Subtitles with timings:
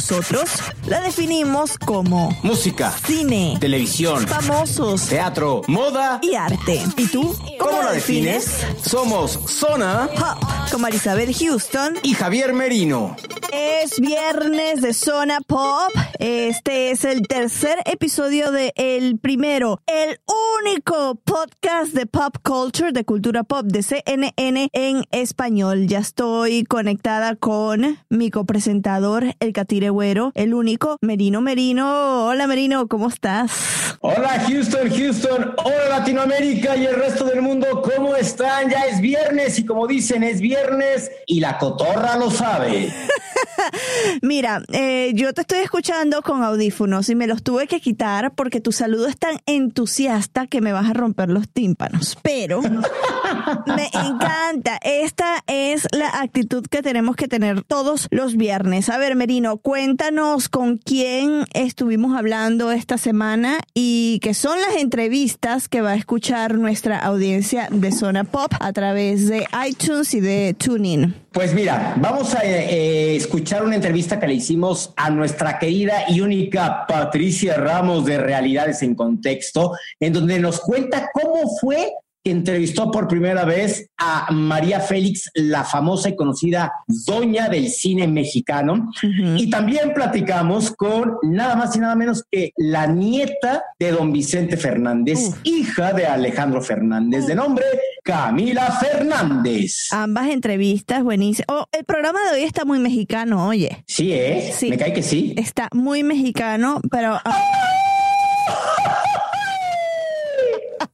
[0.00, 0.48] Nosotros
[0.86, 6.20] la definimos como Música, cine, televisión, famosos teatro, moda.
[6.22, 6.82] y arte.
[6.96, 7.36] ¿Y tú?
[7.58, 8.64] ¿Cómo la defines?
[8.82, 11.98] Somos Zona Pop, con Marisabel Houston.
[12.02, 13.14] y Javier Merino.
[13.52, 15.90] Es viernes de Zona Pop.
[16.18, 20.18] Este es el tercer episodio de el primero, el
[20.62, 25.88] único podcast de pop culture, de cultura pop de CNN en español.
[25.88, 32.26] Ya estoy conectada con mi copresentador, el Catire Güero, el único, Merino Merino.
[32.26, 33.96] Hola Merino, ¿cómo estás?
[34.00, 38.70] Hola Houston, Houston, hola Latinoamérica y el resto del mundo, ¿cómo están?
[38.70, 42.92] Ya es viernes y como dicen, es viernes y la cotorra lo sabe.
[44.22, 48.60] Mira, eh, yo te estoy escuchando con audífonos y me los tuve que quitar porque
[48.60, 52.18] tu saludo es tan entusiasta que me vas a romper los tímpanos.
[52.22, 52.62] Pero
[53.66, 54.78] me encanta.
[54.82, 58.88] Esta es la actitud que tenemos que tener todos los viernes.
[58.88, 65.68] A ver, Merino, cuéntanos con quién estuvimos hablando esta semana y qué son las entrevistas
[65.68, 70.54] que va a escuchar nuestra audiencia de Zona Pop a través de iTunes y de
[70.58, 71.14] TuneIn.
[71.32, 76.20] Pues mira, vamos a eh, escuchar una entrevista que le hicimos a nuestra querida y
[76.20, 81.90] única Patricia Ramos de Realidades en Contexto, en donde nos cuenta cómo fue
[82.24, 88.90] entrevistó por primera vez a María Félix, la famosa y conocida doña del cine mexicano.
[89.36, 94.56] Y también platicamos con nada más y nada menos que la nieta de don Vicente
[94.56, 97.64] Fernández, hija de Alejandro Fernández, de nombre
[98.02, 99.88] Camila Fernández.
[99.90, 101.46] Ambas entrevistas buenísimas.
[101.48, 103.84] Oh, el programa de hoy está muy mexicano, oye.
[103.86, 104.52] Sí, ¿eh?
[104.54, 104.68] Sí.
[104.70, 105.34] Me cae que sí.
[105.36, 107.18] Está muy mexicano, pero...
[107.24, 107.38] ah.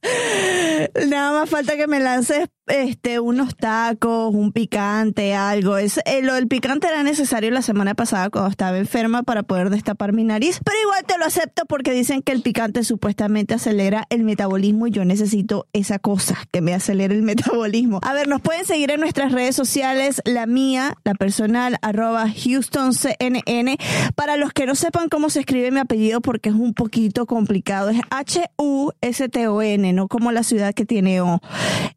[1.08, 5.76] Nada más falta que me lances este unos tacos, un picante, algo.
[5.76, 9.70] Es, eh, lo del picante era necesario la semana pasada cuando estaba enferma para poder
[9.70, 14.06] destapar mi nariz, pero igual te lo acepto porque dicen que el picante supuestamente acelera
[14.10, 18.00] el metabolismo y yo necesito esa cosa que me acelere el metabolismo.
[18.02, 23.76] A ver, nos pueden seguir en nuestras redes sociales, la mía, la personal, arroba HoustonCNN.
[24.14, 27.90] Para los que no sepan cómo se escribe mi apellido porque es un poquito complicado,
[27.90, 31.40] es H-U-S-T-O-N, como la ciudad que tiene O.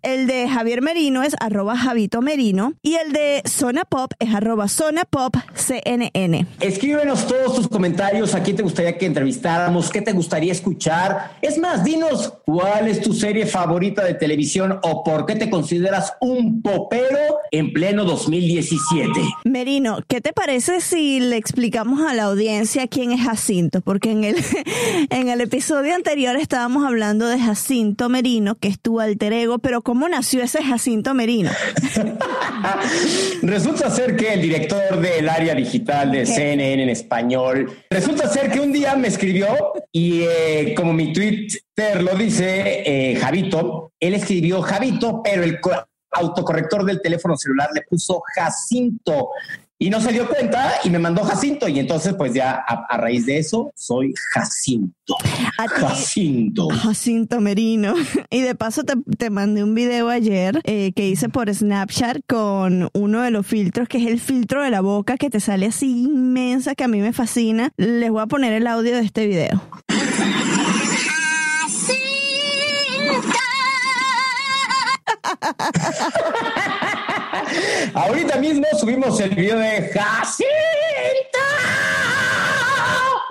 [0.02, 4.70] El de Javier Merino es arroba Javito Merino y el de Zona Pop es arroba
[4.70, 6.48] Zona Pop CNN.
[6.62, 11.32] Escríbenos todos tus comentarios, a quién te gustaría que entrevistáramos, qué te gustaría escuchar.
[11.42, 16.14] Es más, dinos cuál es tu serie favorita de televisión o por qué te consideras
[16.22, 17.20] un popero
[17.52, 19.12] en pleno 2017.
[19.44, 23.82] Merino, ¿qué te parece si le explicamos a la audiencia quién es Jacinto?
[23.82, 24.38] Porque en el,
[25.10, 29.82] en el episodio anterior estábamos hablando de Jacinto Merino, que es tu alter ego, pero
[29.82, 31.50] ¿cómo nació ese Jacinto Merino?
[33.42, 38.60] Resulta ser que el director del área digital de CNN en español, resulta ser que
[38.60, 39.48] un día me escribió
[39.92, 45.72] y eh, como mi Twitter lo dice, eh, Javito, él escribió Javito, pero el co-
[46.12, 49.30] autocorrector del teléfono celular le puso Jacinto.
[49.82, 51.70] Y no se dio cuenta y me mandó Jacinto.
[51.70, 55.16] Y entonces, pues ya a, a raíz de eso, soy Jacinto.
[55.58, 56.68] A Jacinto.
[56.68, 57.96] Jacinto Merino.
[58.30, 62.90] Y de paso te, te mandé un video ayer eh, que hice por Snapchat con
[62.94, 66.04] uno de los filtros, que es el filtro de la boca que te sale así
[66.04, 67.72] inmensa, que a mí me fascina.
[67.78, 69.62] Les voy a poner el audio de este video.
[77.94, 80.50] Ahorita mismo subimos el video de Jacinto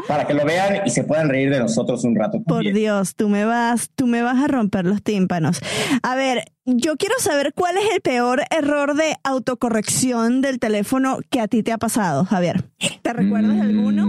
[0.09, 2.43] para que lo vean y se puedan reír de nosotros un rato.
[2.43, 2.75] Por también.
[2.75, 5.61] Dios, tú me vas, tú me vas a romper los tímpanos.
[6.03, 6.45] A ver,
[6.77, 11.63] yo quiero saber cuál es el peor error de autocorrección del teléfono que a ti
[11.63, 12.65] te ha pasado, Javier.
[13.03, 14.07] ¿Te recuerdas Mm, alguno?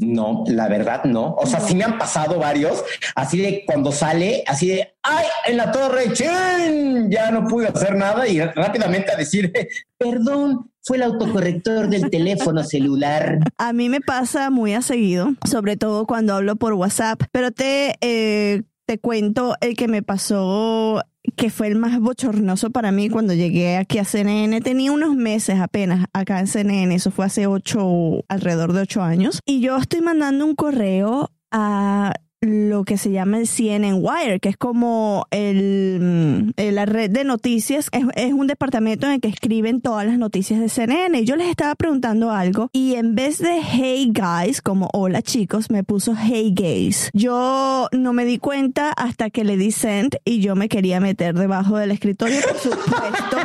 [0.00, 1.34] No, la verdad no.
[1.34, 2.84] O sea, sí me han pasado varios,
[3.16, 7.10] así de cuando sale, así de, ay, en la torre, ¡chin!
[7.10, 9.52] ya no pude hacer nada y rápidamente a decir,
[9.98, 13.40] perdón, fue el autocorrector del teléfono celular.
[13.58, 17.96] A mí me pasa muy a seguido, sobre todo cuando hablo por WhatsApp, pero te,
[18.00, 21.02] eh, te cuento el que me pasó
[21.36, 24.60] que fue el más bochornoso para mí cuando llegué aquí a CNN.
[24.60, 29.40] Tenía unos meses apenas acá en CNN, eso fue hace ocho, alrededor de ocho años.
[29.44, 34.48] Y yo estoy mandando un correo a lo que se llama el CNN Wire, que
[34.48, 40.06] es como el, la red de noticias, es, un departamento en el que escriben todas
[40.06, 41.24] las noticias de CNN.
[41.24, 45.82] Yo les estaba preguntando algo y en vez de hey guys, como hola chicos, me
[45.82, 47.10] puso hey gays.
[47.12, 51.34] Yo no me di cuenta hasta que le di send y yo me quería meter
[51.34, 53.36] debajo del escritorio, por supuesto.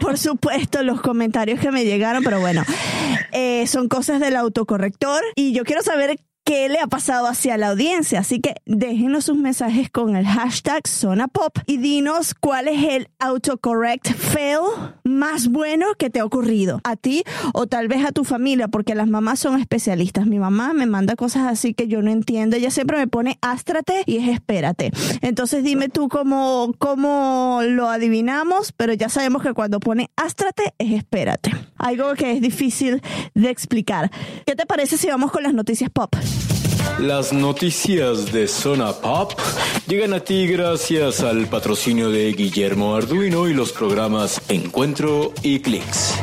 [0.00, 2.62] por supuesto, los comentarios que me llegaron, pero bueno,
[3.32, 7.68] eh, son cosas del autocorrector y yo quiero saber qué le ha pasado hacia la
[7.68, 8.20] audiencia.
[8.20, 13.08] Así que déjenos sus mensajes con el hashtag Zona Pop y dinos cuál es el
[13.18, 14.60] autocorrect fail
[15.04, 18.94] más bueno que te ha ocurrido a ti o tal vez a tu familia, porque
[18.94, 20.26] las mamás son especialistas.
[20.26, 22.56] Mi mamá me manda cosas así que yo no entiendo.
[22.56, 24.90] Ella siempre me pone ástrate y es espérate.
[25.20, 30.92] Entonces dime tú cómo, cómo lo adivinamos, pero ya sabemos que cuando pone ástrate es
[30.92, 31.52] espérate.
[31.76, 33.02] Algo que es difícil
[33.34, 34.10] de explicar.
[34.46, 36.14] ¿Qué te parece si vamos con las noticias pop?
[36.98, 39.32] Las noticias de Zona Pop
[39.88, 46.14] llegan a ti gracias al patrocinio de Guillermo Arduino y los programas Encuentro y Clicks.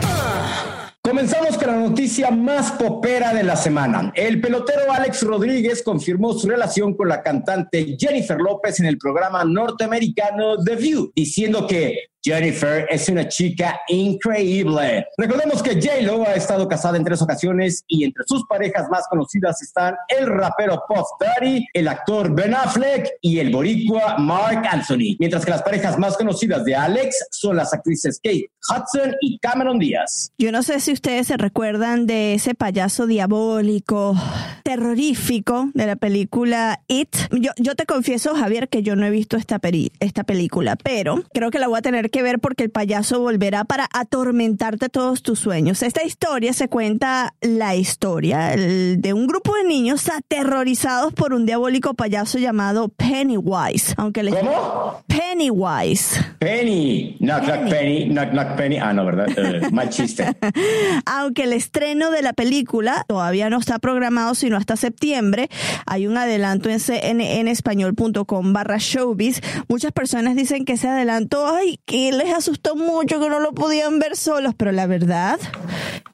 [1.01, 4.11] Comenzamos con la noticia más popera de la semana.
[4.15, 9.43] El pelotero Alex Rodríguez confirmó su relación con la cantante Jennifer López en el programa
[9.43, 15.05] norteamericano The View, diciendo que Jennifer es una chica increíble.
[15.17, 19.61] Recordemos que J-Lo ha estado casada en tres ocasiones y entre sus parejas más conocidas
[19.61, 25.15] están el rapero Puff Daddy, el actor Ben Affleck y el boricua Mark Anthony.
[25.19, 29.79] Mientras que las parejas más conocidas de Alex son las actrices Kate Hudson y Cameron
[29.79, 30.31] Díaz.
[30.37, 34.15] Yo no sé si ustedes se recuerdan de ese payaso diabólico,
[34.63, 37.15] terrorífico de la película It.
[37.31, 41.23] Yo, yo te confieso, Javier, que yo no he visto esta, peri- esta película, pero
[41.33, 45.21] creo que la voy a tener que ver porque el payaso volverá para atormentarte todos
[45.21, 45.81] tus sueños.
[45.83, 51.93] Esta historia se cuenta la historia de un grupo de niños aterrorizados por un diabólico
[51.93, 53.93] payaso llamado Pennywise.
[53.97, 55.03] Aunque les ¿Cómo?
[55.07, 56.19] Pennywise.
[56.39, 57.17] Penny.
[57.19, 57.69] Knock, knock, Penny.
[57.69, 58.05] Penny.
[58.13, 58.77] Knock, knock, Penny.
[58.77, 59.27] Ah, no, ¿verdad?
[59.35, 60.25] Eh, mal chiste.
[61.05, 65.49] Aunque el estreno de la película todavía no está programado sino hasta septiembre,
[65.85, 69.41] hay un adelanto en cnnespañol.com barra showbiz.
[69.67, 73.99] Muchas personas dicen que ese adelanto, ay, que les asustó mucho, que no lo podían
[73.99, 75.39] ver solos, pero la verdad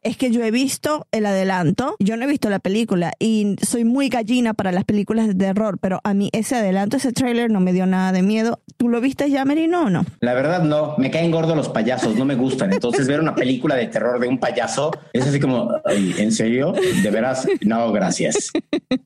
[0.04, 3.86] es que yo he visto el adelanto, yo no he visto la película y soy
[3.86, 7.60] muy gallina para las películas de terror, pero a mí ese adelanto, ese tráiler no
[7.60, 8.60] me dio nada de miedo.
[8.78, 10.06] ¿Tú lo viste ya, Merino, o no?
[10.20, 10.96] La verdad, no.
[10.98, 12.16] Me caen gordos los payasos.
[12.16, 12.74] No me gustan.
[12.74, 16.74] Entonces, ver una película de terror de un payaso es así como, "Ay, ¿en serio?
[17.02, 17.48] ¿De veras?
[17.62, 18.52] No, gracias.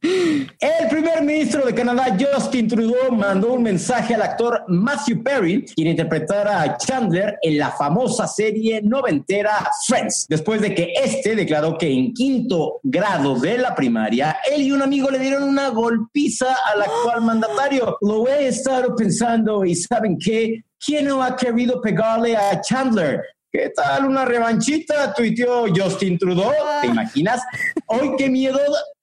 [0.02, 5.90] El primer ministro de Canadá, Justin Trudeau, mandó un mensaje al actor Matthew Perry, quien
[5.90, 11.92] interpretara a Chandler en la famosa serie noventera Friends, después de que este declaró que
[11.92, 16.82] en quinto grado de la primaria, él y un amigo le dieron una golpiza al
[16.82, 17.98] actual mandatario.
[18.02, 20.64] Lo he estado pensando y ¿saben qué?
[20.84, 23.22] ¿Quién no ha querido pegarle a Chandler?
[23.52, 25.14] ¿Qué tal una revanchita?
[25.14, 26.52] Tuiteó Justin Trudeau.
[26.82, 27.42] ¿Te imaginas?
[27.88, 28.60] Hoy qué miedo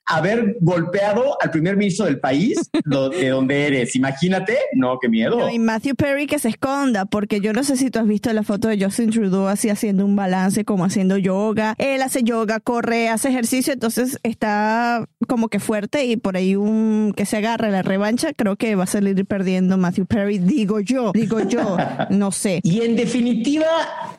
[0.07, 3.97] haber golpeado al primer ministro del país lo- de donde eres.
[3.97, 4.57] Imagínate.
[4.75, 5.39] No, qué miedo.
[5.39, 8.33] No, y Matthew Perry que se esconda, porque yo no sé si tú has visto
[8.33, 11.75] la foto de Justin Trudeau así haciendo un balance, como haciendo yoga.
[11.79, 17.13] Él hace yoga, corre, hace ejercicio, entonces está como que fuerte y por ahí un
[17.17, 21.13] que se agarre la revancha, creo que va a salir perdiendo Matthew Perry, digo yo,
[21.13, 21.77] digo yo,
[22.11, 22.61] no sé.
[22.63, 23.67] Y en definitiva,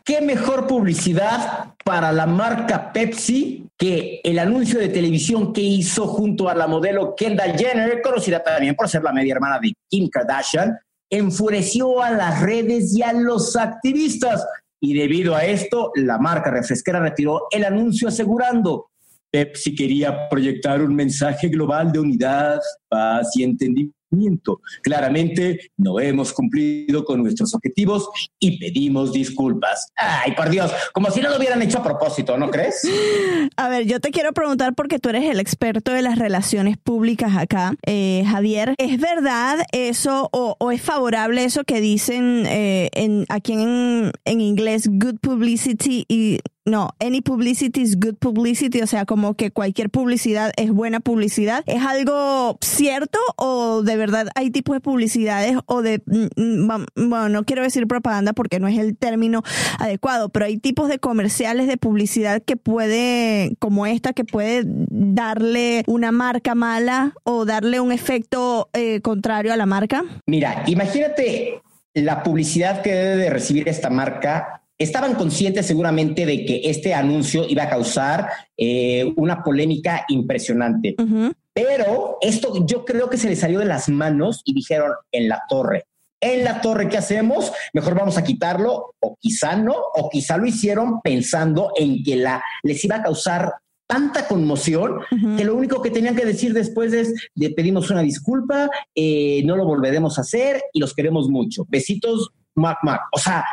[0.03, 6.50] ¿qué mejor publicidad para la marca Pepsi que el anuncio de televisión que hizo junto
[6.50, 10.77] a la modelo Kendall Jenner, conocida también por ser la media hermana de Kim Kardashian,
[11.10, 14.46] enfureció a las redes y a los activistas.
[14.79, 18.88] Y debido a esto, la marca refresquera retiró el anuncio asegurando
[19.29, 23.96] Pepsi quería proyectar un mensaje global de unidad, paz y entendimiento miento.
[24.83, 28.09] Claramente no hemos cumplido con nuestros objetivos
[28.39, 29.91] y pedimos disculpas.
[29.95, 32.81] Ay, por Dios, como si no lo hubieran hecho a propósito, ¿no crees?
[33.57, 37.35] A ver, yo te quiero preguntar porque tú eres el experto de las relaciones públicas
[37.37, 38.75] acá, eh, Javier.
[38.77, 42.89] ¿Es verdad eso o, es favorable eso que dicen eh,
[43.29, 49.36] aquí en inglés, good publicity y no, any publicity is good publicity, o sea, como
[49.36, 51.63] que cualquier publicidad es buena publicidad.
[51.65, 57.29] ¿Es algo cierto o de verdad hay tipos de publicidades o de, mm, mm, bueno,
[57.29, 59.43] no quiero decir propaganda porque no es el término
[59.79, 65.83] adecuado, pero hay tipos de comerciales de publicidad que puede, como esta, que puede darle
[65.88, 70.03] una marca mala o darle un efecto eh, contrario a la marca?
[70.25, 71.62] Mira, imagínate
[71.93, 77.46] la publicidad que debe de recibir esta marca estaban conscientes seguramente de que este anuncio
[77.48, 80.96] iba a causar eh, una polémica impresionante.
[81.53, 85.41] Pero esto yo creo que se les salió de las manos y dijeron en la
[85.50, 85.86] torre.
[86.19, 87.51] En la torre, ¿qué hacemos?
[87.74, 92.43] Mejor vamos a quitarlo, o quizá no, o quizá lo hicieron pensando en que la,
[92.63, 93.53] les iba a causar
[93.88, 95.00] tanta conmoción
[95.38, 99.55] que lo único que tenían que decir después es le pedimos una disculpa, eh, no
[99.55, 101.65] lo volveremos a hacer y los queremos mucho.
[101.69, 103.01] Besitos, Mac Mac.
[103.13, 103.46] O sea,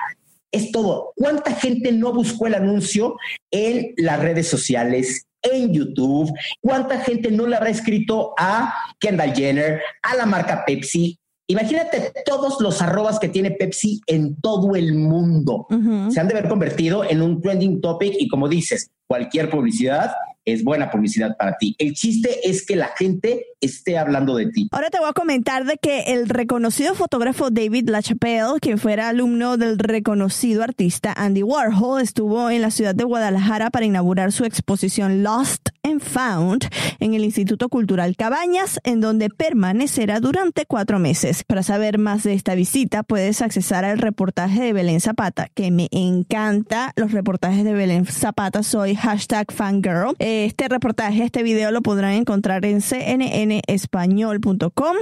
[0.54, 1.12] es todo.
[1.16, 3.16] ¿Cuánta gente no buscó el anuncio
[3.50, 6.32] en las redes sociales, en YouTube?
[6.60, 11.18] ¿Cuánta gente no le habrá escrito a Kendall Jenner, a la marca Pepsi?
[11.46, 15.66] Imagínate todos los arrobas que tiene Pepsi en todo el mundo.
[16.10, 20.12] Se han de haber convertido en un trending topic y como dices, cualquier publicidad
[20.46, 21.74] es buena publicidad para ti.
[21.78, 24.68] El chiste es que la gente esté hablando de ti.
[24.70, 29.56] Ahora te voy a comentar de que el reconocido fotógrafo David LaChapelle, quien fuera alumno
[29.56, 35.22] del reconocido artista Andy Warhol, estuvo en la ciudad de Guadalajara para inaugurar su exposición
[35.22, 36.68] Lost and Found
[37.00, 41.44] en el Instituto Cultural Cabañas, en donde permanecerá durante cuatro meses.
[41.44, 45.88] Para saber más de esta visita, puedes accesar al reportaje de Belén Zapata, que me
[45.90, 48.62] encanta los reportajes de Belén Zapata.
[48.62, 50.14] Soy hashtag fangirl.
[50.18, 52.80] Este reportaje, este video lo podrán encontrar en
[53.66, 54.96] cnnespañol.com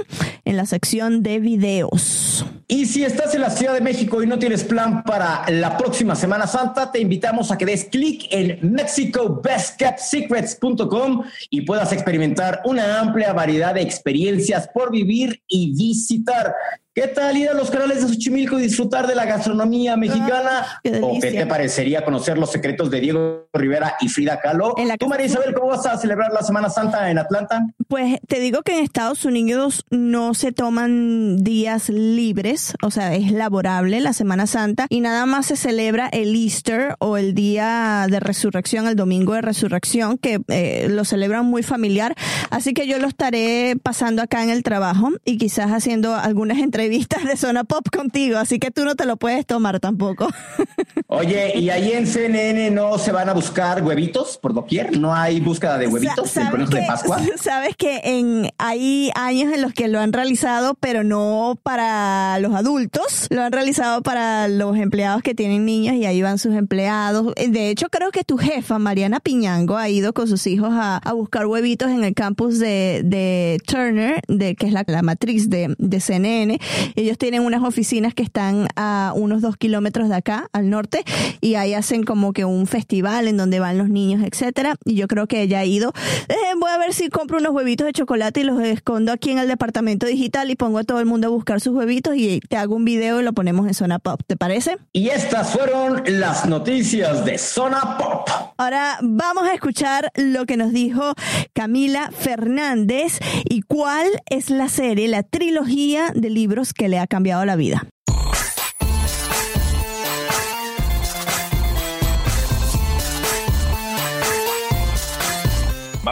[0.45, 2.45] en la sección de videos.
[2.67, 6.15] Y si estás en la Ciudad de México y no tienes plan para la próxima
[6.15, 13.33] Semana Santa, te invitamos a que des clic en mexicobestkept.secrets.com y puedas experimentar una amplia
[13.33, 16.53] variedad de experiencias por vivir y visitar.
[16.95, 20.63] ¿Qué tal ir a los canales de Xochimilco y disfrutar de la gastronomía mexicana?
[20.63, 24.75] Ah, ¿O qué te parecería conocer los secretos de Diego Rivera y Frida Kahlo?
[24.99, 27.65] ¿Tú, María Isabel, cómo vas a celebrar la Semana Santa en Atlanta?
[27.87, 33.31] Pues te digo que en Estados Unidos no se toman días libres, o sea, es
[33.31, 38.19] laborable la Semana Santa y nada más se celebra el Easter o el día de
[38.19, 42.13] resurrección, el domingo de resurrección, que eh, lo celebran muy familiar.
[42.51, 46.82] Así que yo lo estaré pasando acá en el trabajo y quizás haciendo algunas entrevistas
[46.89, 50.27] vistas de Zona Pop contigo, así que tú no te lo puedes tomar tampoco.
[51.07, 54.97] Oye, ¿y ahí en CNN no se van a buscar huevitos por doquier?
[54.97, 57.19] ¿No hay búsqueda de huevitos de Pascua?
[57.41, 62.55] Sabes que en, hay años en los que lo han realizado, pero no para los
[62.55, 67.33] adultos, lo han realizado para los empleados que tienen niños y ahí van sus empleados.
[67.35, 71.45] De hecho, creo que tu jefa, Mariana Piñango, ha ido con sus hijos a, buscar
[71.45, 76.59] huevitos en el campus de, Turner, de, que es la, la matriz de, de CNN,
[76.95, 81.03] ellos tienen unas oficinas que están a unos dos kilómetros de acá, al norte,
[81.41, 84.75] y ahí hacen como que un festival en donde van los niños, etcétera.
[84.85, 85.93] Y yo creo que ella ha ido.
[86.29, 89.39] Eh, voy a ver si compro unos huevitos de chocolate y los escondo aquí en
[89.39, 92.57] el departamento digital y pongo a todo el mundo a buscar sus huevitos y te
[92.57, 94.21] hago un video y lo ponemos en Zona Pop.
[94.25, 94.77] ¿Te parece?
[94.91, 98.29] Y estas fueron las noticias de Zona Pop.
[98.57, 101.13] Ahora vamos a escuchar lo que nos dijo
[101.53, 107.43] Camila Fernández y cuál es la serie, la trilogía de libros que le ha cambiado
[107.43, 107.87] la vida.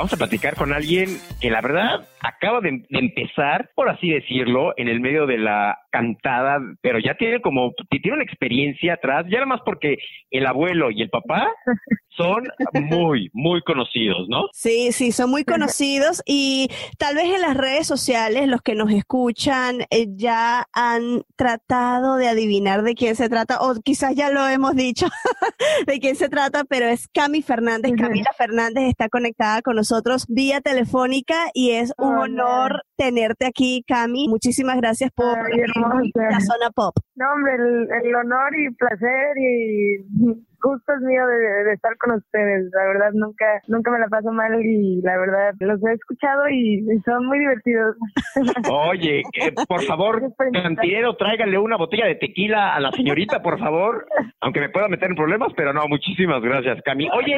[0.02, 4.88] Vamos a platicar con alguien que la verdad acaba de, empezar, por así decirlo, en
[4.88, 9.46] el medio de la cantada, pero ya tiene como, tiene una experiencia atrás, ya nada
[9.46, 9.98] más porque
[10.32, 11.48] el abuelo y el papá
[12.18, 14.46] son muy, muy conocidos, ¿no?
[14.54, 18.92] Sí, sí, son muy conocidos y tal vez en las redes sociales los que nos
[18.92, 24.48] escuchan eh, ya han tratado de adivinar de quién se trata o quizás ya lo
[24.48, 25.08] hemos dicho
[25.88, 27.92] de quién se trata, pero es Cami Fernández.
[27.98, 33.84] Camila Fernández está conectada con nosotros nosotros vía telefónica y es un honor tenerte aquí,
[33.86, 34.30] Cami.
[34.30, 36.96] Muchísimas gracias por la zona pop.
[37.16, 42.72] No, hombre, el honor y placer y gusto es mío de, estar con ustedes.
[42.74, 46.86] La verdad, nunca nunca me la paso mal y la verdad los he escuchado y,
[47.06, 47.96] son muy divertidos.
[48.72, 49.24] Oye,
[49.68, 50.22] por favor,
[50.54, 54.06] cantinero, tráigale una botella de tequila a la señorita, por favor.
[54.42, 57.10] Aunque me pueda meter en problemas, pero no, muchísimas gracias, Cami.
[57.12, 57.38] Oye,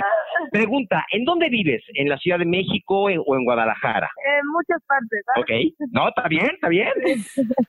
[0.51, 1.83] pregunta, ¿en dónde vives?
[1.93, 4.09] ¿En la Ciudad de México o en Guadalajara?
[4.39, 5.23] En muchas partes.
[5.37, 6.91] Ok, no, está bien, está bien.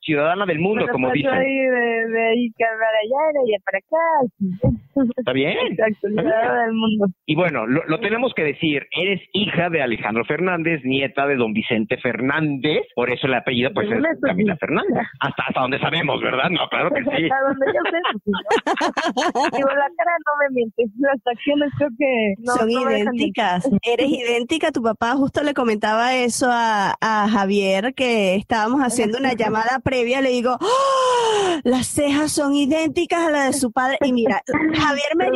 [0.00, 1.34] Ciudadana del mundo, como pues, dicen.
[1.34, 5.10] Soy de, de ahí para allá para acá.
[5.16, 7.06] Está bien del mundo.
[7.26, 11.96] Y bueno, lo, tenemos que decir, eres hija de Alejandro Fernández, nieta de don Vicente
[11.98, 15.06] Fernández, por eso el apellido pues es Camila Fernández.
[15.20, 16.50] Hasta, hasta donde sabemos, ¿verdad?
[16.50, 17.24] No, claro que sí.
[17.24, 22.34] hasta donde yo sé, pues, Digo, la cara no me miente, las acciones creo que
[22.44, 23.68] son idénticas.
[23.82, 29.34] Eres idéntica, tu papá justo le comentaba eso a, a Javier, que estábamos haciendo una
[29.34, 31.60] llamada previa, le digo, ¡Oh!
[31.64, 33.98] las cejas son idénticas a las de su padre.
[34.02, 35.30] Y mira, Javier me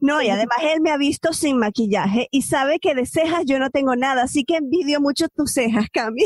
[0.00, 3.58] no, y además él me ha visto sin maquillaje y sabe que de cejas yo
[3.58, 6.24] no tengo nada, así que envidio mucho tus cejas, Cami.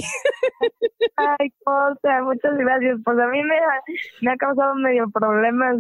[1.17, 2.99] Ay, cosa, muchas gracias.
[3.05, 3.81] Pues a mí me ha,
[4.23, 5.77] me ha causado medio problemas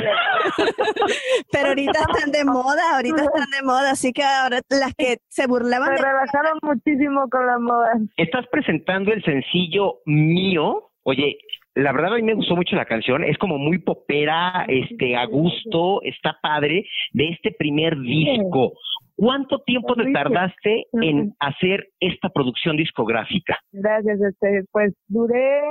[1.52, 5.48] Pero ahorita están de moda, ahorita están de moda, así que ahora las que se
[5.48, 5.90] burlaban.
[5.90, 7.94] Me relajaron muchísimo con la moda.
[8.18, 10.90] Estás presentando el sencillo mío.
[11.04, 11.38] Oye,
[11.76, 15.26] la verdad a mí me gustó mucho la canción, es como muy popera, este, a
[15.26, 18.74] gusto, está padre, de este primer disco.
[19.16, 23.58] ¿Cuánto tiempo te tardaste en hacer esta producción discográfica?
[23.72, 25.62] Gracias, este, pues duré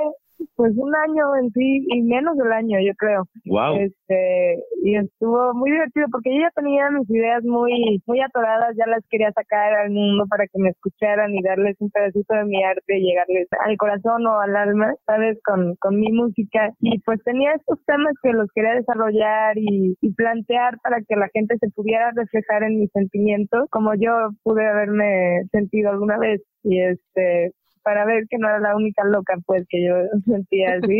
[0.55, 3.23] pues un año en sí y menos del año yo creo.
[3.45, 8.75] Wow este y estuvo muy divertido porque yo ya tenía mis ideas muy muy atoradas
[8.77, 12.45] ya las quería sacar al mundo para que me escucharan y darles un pedacito de
[12.45, 16.71] mi arte y llegarles al corazón o al alma sabes con con mi música.
[16.79, 21.29] Y pues tenía estos temas que los quería desarrollar y, y plantear para que la
[21.33, 24.11] gente se pudiera reflejar en mis sentimientos como yo
[24.43, 26.41] pude haberme sentido alguna vez.
[26.63, 27.51] Y este
[27.83, 30.99] para ver que no era la única loca pues que yo sentía así.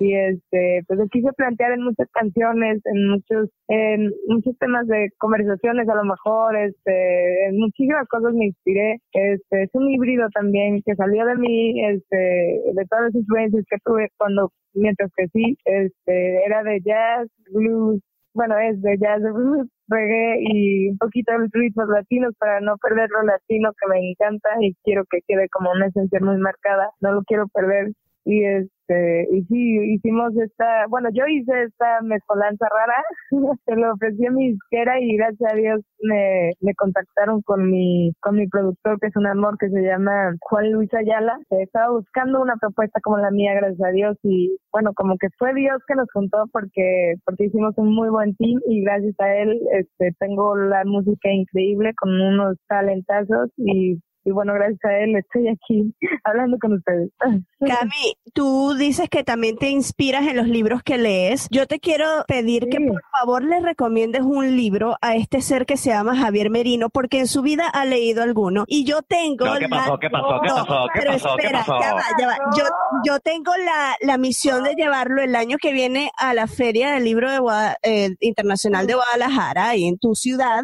[0.00, 5.10] Y este pues lo quise plantear en muchas canciones en muchos en muchos temas de
[5.18, 9.00] conversaciones a lo mejor este en muchísimas cosas me inspiré.
[9.12, 13.78] Este es un híbrido también que salió de mí este de todas las influencias que
[13.84, 18.00] tuve cuando mientras que sí este era de jazz blues
[18.32, 23.10] bueno, es de jazz, blues, reggae y un poquito de ritmos latinos para no perder
[23.10, 26.90] lo latino que me encanta y quiero que quede como una esencia muy marcada.
[27.00, 27.92] No lo quiero perder
[28.24, 28.42] y
[28.90, 33.02] este y sí hicimos esta bueno yo hice esta mezcolanza rara
[33.64, 38.12] se lo ofrecí a mi disquera y gracias a Dios me, me contactaron con mi
[38.20, 41.38] con mi productor que es un amor que se llama Juan Luis Ayala.
[41.50, 45.54] Estaba buscando una propuesta como la mía gracias a Dios y bueno como que fue
[45.54, 49.60] Dios que nos juntó porque porque hicimos un muy buen team y gracias a él
[49.72, 53.98] este tengo la música increíble con unos talentazos y
[54.30, 57.10] y bueno, gracias a él estoy aquí hablando con ustedes.
[57.60, 61.48] Cami, tú dices que también te inspiras en los libros que lees.
[61.50, 65.76] Yo te quiero pedir que por favor le recomiendes un libro a este ser que
[65.76, 68.64] se llama Javier Merino, porque en su vida ha leído alguno.
[68.66, 69.46] Y yo tengo...
[69.58, 69.98] ¿Qué pasó?
[69.98, 70.40] ¿Qué pasó?
[70.42, 70.86] ¿Qué pasó?
[70.94, 71.36] ¿Qué pero pasó?
[71.36, 72.36] espera, Ya va, ya va.
[72.56, 72.64] Yo,
[73.04, 77.04] yo tengo la, la, misión de llevarlo el año que viene a la Feria del
[77.04, 77.40] Libro de
[77.82, 80.62] eh, Internacional de Guadalajara, ahí en tu ciudad,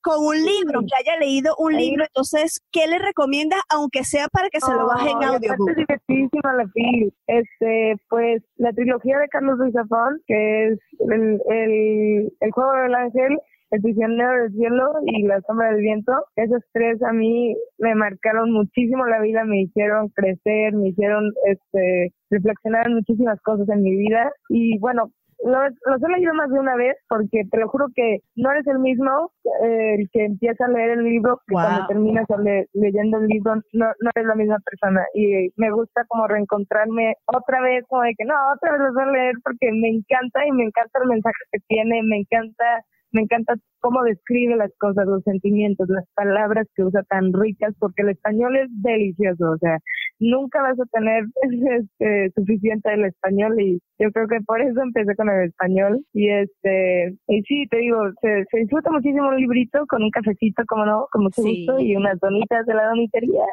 [0.00, 2.04] con un libro, que haya leído un libro.
[2.04, 5.52] Entonces, ¿qué le recomiendas, aunque sea para que se lo baje en audio?
[5.52, 7.10] Es divertísima la film.
[7.26, 12.94] Este, pues, la trilogía de Carlos Luis Zafón, que es el, el, el juego del
[12.94, 13.38] ángel,
[13.70, 18.52] el prisionero del cielo y la sombra del viento, esos tres a mí me marcaron
[18.52, 23.96] muchísimo la vida, me hicieron crecer, me hicieron este reflexionar en muchísimas cosas en mi
[23.96, 25.10] vida y bueno,
[25.42, 28.78] los, he leído más de una vez porque te lo juro que no eres el
[28.78, 32.26] mismo eh, el que empieza a leer el libro que cuando terminas
[32.72, 35.04] leyendo el libro no, no eres la misma persona.
[35.14, 39.02] Y me gusta como reencontrarme otra vez como de que no, otra vez lo voy
[39.02, 43.22] a leer porque me encanta y me encanta el mensaje que tiene, me encanta me
[43.22, 48.10] encanta cómo describe las cosas, los sentimientos, las palabras que usa tan ricas, porque el
[48.10, 49.78] español es delicioso, o sea,
[50.18, 51.24] nunca vas a tener
[51.80, 56.04] este, suficiente del español y yo creo que por eso empecé con el español.
[56.12, 60.84] Y este y sí te digo se, disfruta muchísimo un librito con un cafecito como
[60.86, 63.44] no como mucho gusto y unas donitas de la donitería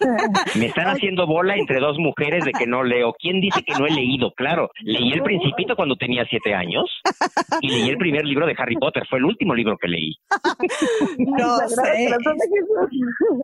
[0.58, 3.14] me están haciendo bola entre dos mujeres de que no leo.
[3.18, 6.84] Quién dice que no he leído claro leí el principito cuando tenía siete años
[7.60, 9.04] y leí el primer libro de Harry Potter.
[9.08, 10.14] Fue el último libro que leí.
[11.42, 12.08] No sé.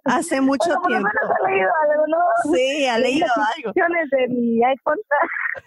[0.05, 1.09] hace mucho tiempo.
[1.47, 2.19] leído algo, ¿no?
[2.59, 3.73] Sí ha leído algo
[4.11, 4.99] de mi iPhone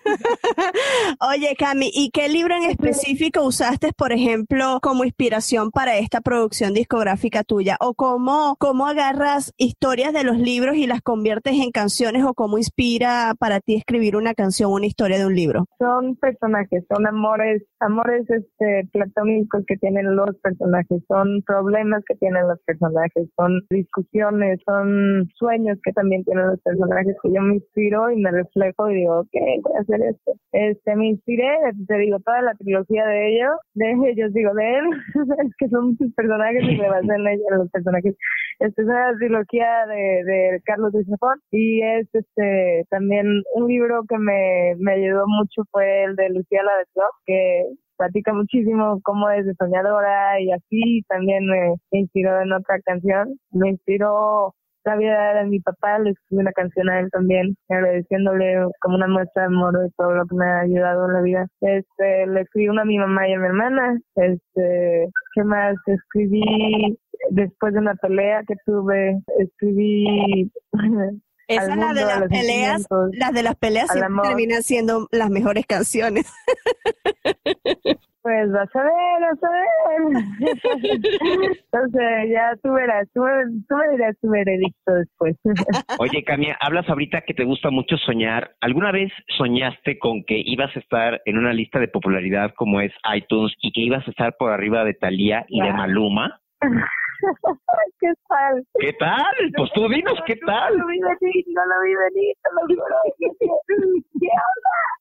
[1.19, 6.73] Oye, Cami, ¿y qué libro en específico usaste, por ejemplo, como inspiración para esta producción
[6.73, 7.77] discográfica tuya?
[7.80, 12.23] ¿O cómo, cómo agarras historias de los libros y las conviertes en canciones?
[12.23, 15.65] ¿O cómo inspira para ti escribir una canción, una historia de un libro?
[15.77, 22.47] Son personajes, son amores, amores este, platónicos que tienen los personajes, son problemas que tienen
[22.47, 26.80] los personajes, son discusiones, son sueños que también tienen los personajes
[27.21, 30.33] que yo me inspiro y me reflejo y digo, ok, voy a hacer esto.
[30.51, 31.47] Este, me inspiré,
[31.87, 34.85] te digo, toda la trilogía de ellos, de ellos, digo, de él,
[35.45, 38.15] es que son sus personajes y me basé en ellos, los personajes.
[38.59, 44.03] Esta es una trilogía de, de Carlos de Zafón y es este también un libro
[44.07, 46.85] que me, me ayudó mucho fue el de Lucía La de
[47.25, 47.65] que
[47.97, 53.37] platica muchísimo cómo es de soñadora y así también me inspiró en otra canción.
[53.51, 58.65] Me inspiró la vida de mi papá, le escribí una canción a él también, agradeciéndole
[58.79, 61.47] como una muestra de amor de todo lo que me ha ayudado en la vida.
[61.61, 63.99] Este, le escribí una a mi mamá y a mi hermana.
[64.15, 65.75] Este, ¿qué más?
[65.85, 66.97] Escribí
[67.29, 70.51] después de una pelea que tuve, escribí
[71.47, 73.89] Esa la de las peleas, las de las peleas
[74.23, 76.31] terminan siendo las mejores canciones.
[78.21, 80.23] Pues vas a ver, vas a ver.
[81.73, 85.36] Entonces, ya tú verás, tú, me dirás tu veredicto después.
[85.97, 88.51] Oye, Camia, hablas ahorita que te gusta mucho soñar.
[88.62, 92.93] ¿Alguna vez soñaste con que ibas a estar en una lista de popularidad como es
[93.15, 96.39] iTunes y que ibas a estar por arriba de Thalía y de Maluma?
[97.99, 98.63] ¿Qué tal?
[98.79, 99.51] ¿Qué tal?
[99.55, 100.77] Pues tú dinos, ¿qué tal?
[100.77, 104.03] No lo vi venir, no lo vi venir, no lo vi venir.
[104.19, 105.00] ¿Qué onda?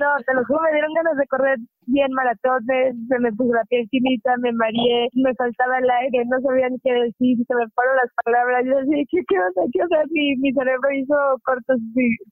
[0.00, 3.64] No, te lo juro, me dieron ganas de correr bien maratones, se me puso la
[3.64, 7.68] piel chinita, me mareé, me faltaba el aire, no sabía ni qué decir, se me
[7.74, 9.62] fueron las palabras, yo decía, ¿qué, qué onda?
[9.72, 10.04] ¿Qué onda?
[10.10, 11.78] Mi, mi cerebro hizo cortos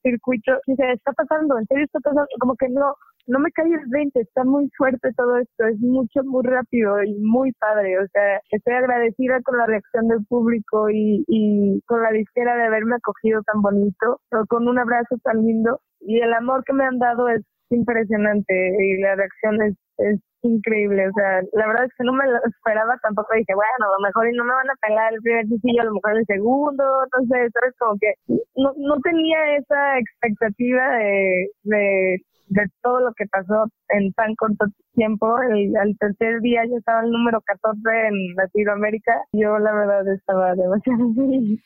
[0.03, 2.95] circuitos, y se está pasando, en serio está pasando, como que no,
[3.27, 7.15] no me cae el 20, está muy fuerte todo esto, es mucho, muy rápido y
[7.19, 12.11] muy padre, o sea, estoy agradecida con la reacción del público y, y con la
[12.11, 16.73] disquera de haberme acogido tan bonito, con un abrazo tan lindo y el amor que
[16.73, 21.85] me han dado es impresionante y la reacción es, es increíble, o sea, la verdad
[21.87, 24.55] es que no me lo esperaba, tampoco dije, bueno, a lo mejor y no me
[24.55, 27.99] van a pelar el primer sencillo, a lo mejor el segundo, no sé, es como
[28.01, 28.15] que
[28.55, 34.67] no, no tenía esa expectativa de, de de todo lo que pasó en tan corto
[34.95, 35.37] tiempo.
[35.51, 39.13] El, al tercer día ya estaba el número 14 en Latinoamérica.
[39.33, 41.61] Yo la verdad estaba demasiado feliz.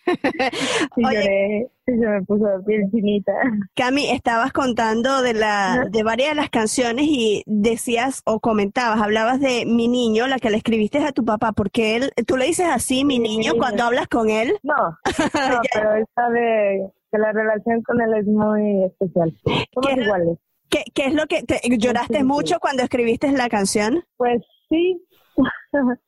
[0.94, 3.32] Sí, lloré, sí se me puso piel finita.
[3.74, 9.40] Cami, estabas contando de la de varias de las canciones y decías o comentabas, hablabas
[9.40, 12.66] de mi niño, la que le escribiste a tu papá, porque él, tú le dices
[12.70, 14.58] así, mi niño, cuando hablas con él.
[14.62, 14.94] No, no
[15.74, 19.36] pero esta de que la relación con él es muy especial.
[19.74, 20.38] Somos iguales.
[20.70, 24.04] ¿Qué, qué es lo que te, lloraste mucho cuando escribiste la canción?
[24.16, 25.04] Pues sí.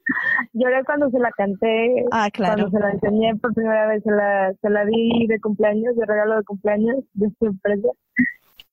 [0.52, 2.68] Lloré cuando se la canté, ah, claro.
[2.68, 6.06] cuando se la enseñé por primera vez, se la, se la di de cumpleaños, de
[6.06, 7.88] regalo de cumpleaños, de sorpresa.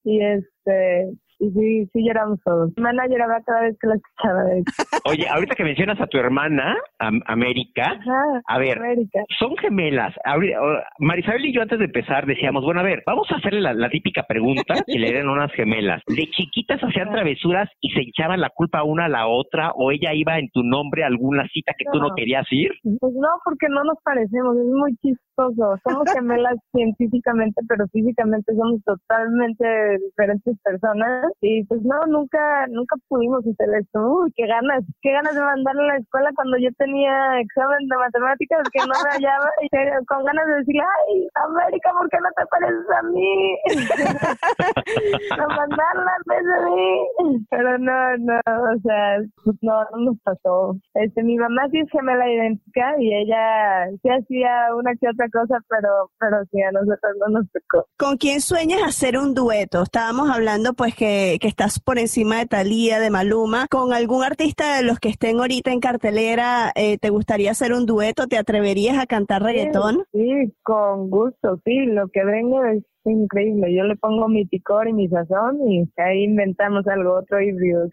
[0.04, 2.68] Y este, y sí, sí lloramos todos.
[2.76, 4.44] Mi hermana lloraba cada vez que la escuchaba.
[5.06, 8.00] Oye, ahorita que mencionas a tu hermana, América,
[8.46, 8.80] a ver,
[9.40, 10.14] son gemelas.
[11.00, 14.24] Marisabel y yo antes de empezar decíamos, bueno, a ver, vamos a hacerle la, típica
[14.24, 16.04] pregunta que le den unas gemelas.
[16.08, 20.14] ¿De chiquitas hacían travesuras y se echaban la culpa una a la otra o ella
[20.14, 22.72] iba en tu nombre a alguna cita que tú no querías ir?
[23.00, 25.80] Pues no, porque no nos parecemos, es muy chistoso.
[25.88, 33.40] Somos gemelas científicamente, pero físicamente somos totalmente diferentes personas y pues no, nunca, nunca pudimos
[33.46, 34.00] hacer esto.
[34.00, 37.96] Uy, qué ganas, qué ganas de mandarle a la escuela cuando yo tenía examen de
[37.98, 39.20] matemáticas que no me
[39.62, 43.58] y con ganas de decirle, ay, América, ¿por qué no te pareces a mí?
[45.38, 47.46] no mandarla en vez de mí.
[47.50, 49.20] Pero no, no, o sea,
[49.62, 50.76] no, no nos pasó.
[50.94, 55.58] Este, mi mamá sí es gemela idéntica y ella sí hacía una que otra cosa,
[55.68, 57.88] pero, pero sí, a nosotros no nos tocó.
[57.98, 59.84] ¿Con quién sueñas hacer un dueto?
[59.84, 64.24] Estábamos hablando pues que que, que estás por encima de Thalía, de Maluma, con algún
[64.24, 68.28] artista de los que estén ahorita en cartelera, eh, ¿te gustaría hacer un dueto?
[68.28, 70.04] ¿Te atreverías a cantar reggaetón?
[70.14, 73.74] Sí, con gusto, sí, lo que venga es increíble.
[73.76, 77.90] Yo le pongo mi picor y mi sazón y ahí inventamos algo, otro híbrido.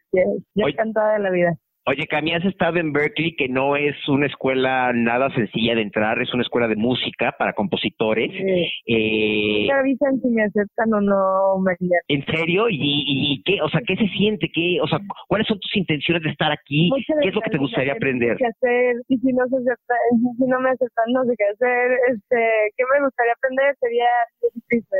[0.54, 1.58] Yo encantada de la vida.
[1.88, 6.20] Oye, Cami, has estado en Berkeley, que no es una escuela nada sencilla de entrar,
[6.20, 8.28] es una escuela de música para compositores.
[8.32, 8.66] Sí.
[8.86, 12.00] Eh, avisan si me aceptan o no, María.
[12.08, 12.68] ¿En serio?
[12.68, 13.62] ¿Y, ¿Y, qué?
[13.62, 14.50] O sea, ¿qué se siente?
[14.52, 16.90] ¿Qué, o sea, ¿cuáles son tus intenciones de estar aquí?
[17.22, 18.36] ¿Qué es lo que te gustaría aprender?
[18.36, 18.96] ¿Qué hacer?
[19.06, 19.94] Y si no se acepta,
[20.38, 21.92] si no me aceptan, no sé qué hacer.
[22.10, 22.42] Este,
[22.76, 23.76] ¿qué me gustaría aprender?
[23.78, 24.10] Sería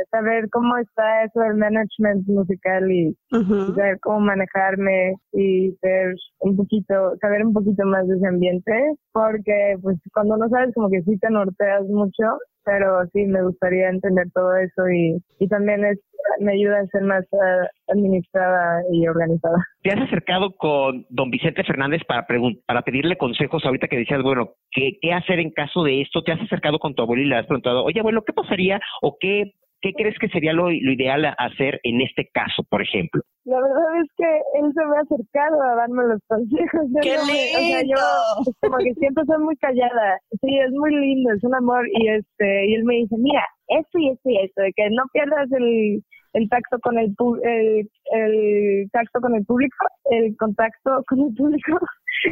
[0.09, 6.55] saber cómo está eso del management musical y, y saber cómo manejarme y ser un
[6.55, 8.73] poquito saber un poquito más de ese ambiente,
[9.11, 12.23] porque pues cuando no sabes como que sí te norteas mucho,
[12.63, 15.99] pero sí me gustaría entender todo eso y, y también es
[16.39, 19.57] me ayuda a ser más eh, administrada y organizada.
[19.81, 22.27] ¿Te has acercado con don Vicente Fernández para
[22.65, 26.23] para pedirle consejos ahorita que decías, bueno, ¿qué, ¿qué hacer en caso de esto?
[26.23, 29.17] ¿Te has acercado con tu abuelo y le has preguntado, oye abuelo, ¿qué pasaría o
[29.19, 33.21] qué ¿Qué crees que sería lo, lo, ideal hacer en este caso, por ejemplo?
[33.45, 34.25] La verdad es que
[34.59, 36.81] él se me ha acercado a darme los consejos.
[37.01, 37.57] ¡Qué lindo!
[37.57, 40.19] o sea, yo como que siempre soy muy callada.
[40.41, 41.87] Sí, es muy lindo, es un amor.
[41.93, 45.03] Y este y él me dice, mira, esto y esto y esto, de que no
[45.13, 51.19] pierdas el, el tacto con el, el, el tacto con el público, el contacto con
[51.21, 51.79] el público.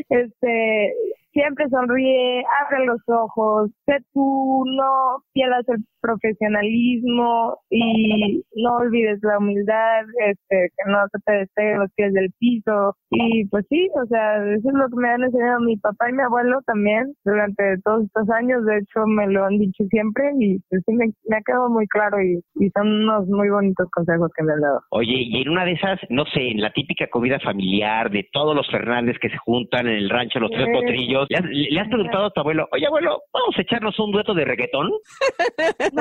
[0.09, 0.93] Este,
[1.35, 9.39] siempre sonríe, abre los ojos, sé tú, no pierdas el profesionalismo y no olvides la
[9.39, 12.95] humildad, este, que no se te despeguen los pies del piso.
[13.09, 16.13] Y pues sí, o sea, eso es lo que me han enseñado mi papá y
[16.13, 18.65] mi abuelo también durante todos estos años.
[18.65, 22.17] De hecho, me lo han dicho siempre y pues sí me, ha quedado muy claro
[22.21, 22.41] y,
[22.75, 24.81] son unos muy bonitos consejos que me han dado.
[24.91, 28.55] Oye, y en una de esas, no sé, en la típica comida familiar de todos
[28.55, 32.31] los Fernández que se juntan en el rancho, los tres potrillos, ¿le has, preguntado a
[32.31, 34.89] tu abuelo, oye abuelo, vamos a echarnos un dueto de reggaetón?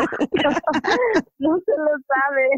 [1.39, 2.49] no, se lo sabe.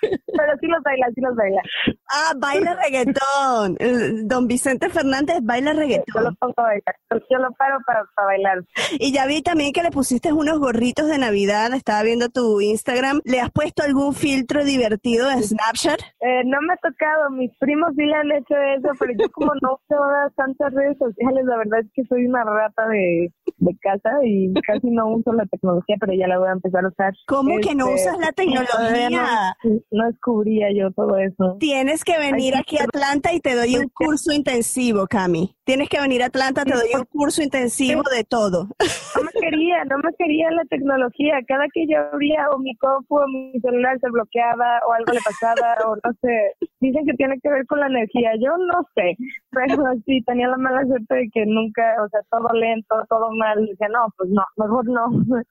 [0.26, 1.62] Pero sí los baila, sí los baila.
[2.10, 4.28] Ah, baila reggaetón.
[4.28, 6.14] Don Vicente Fernández baila reggaetón.
[6.14, 6.96] Yo lo pongo a bailar.
[7.30, 8.64] Yo lo paro para, bailar.
[8.98, 11.72] Y ya vi también que le pusiste unos gorritos de Navidad.
[11.74, 13.20] Estaba viendo tu Instagram.
[13.24, 16.00] ¿Le has puesto algún filtro divertido en Snapchat?
[16.20, 17.30] Eh, no me ha tocado.
[17.30, 20.02] Mis primos sí le han hecho eso, pero yo como no uso
[20.36, 24.90] tantas redes sociales, la verdad es que soy una rata de, de casa y casi
[24.90, 27.12] no uso la tecnología, pero ya la voy a empezar a usar.
[27.26, 29.56] ¿Cómo que no este, usas la tecnología?
[29.90, 31.56] No, descubría yo todo eso.
[31.58, 35.56] Tienes que venir aquí a Atlanta y te doy un curso intensivo, Cami.
[35.64, 38.68] Tienes que venir a Atlanta, te doy un curso intensivo de todo.
[39.14, 41.38] No me quería, no me quería la tecnología.
[41.46, 45.20] Cada que yo abría o mi compu o mi celular se bloqueaba o algo le
[45.20, 46.68] pasaba o no sé.
[46.80, 48.32] Dicen que tiene que ver con la energía.
[48.40, 49.16] Yo no sé,
[49.52, 53.64] pero sí, tenía la mala suerte de que nunca, o sea, todo lento, todo mal.
[53.66, 55.06] Decía, no, pues no, mejor no.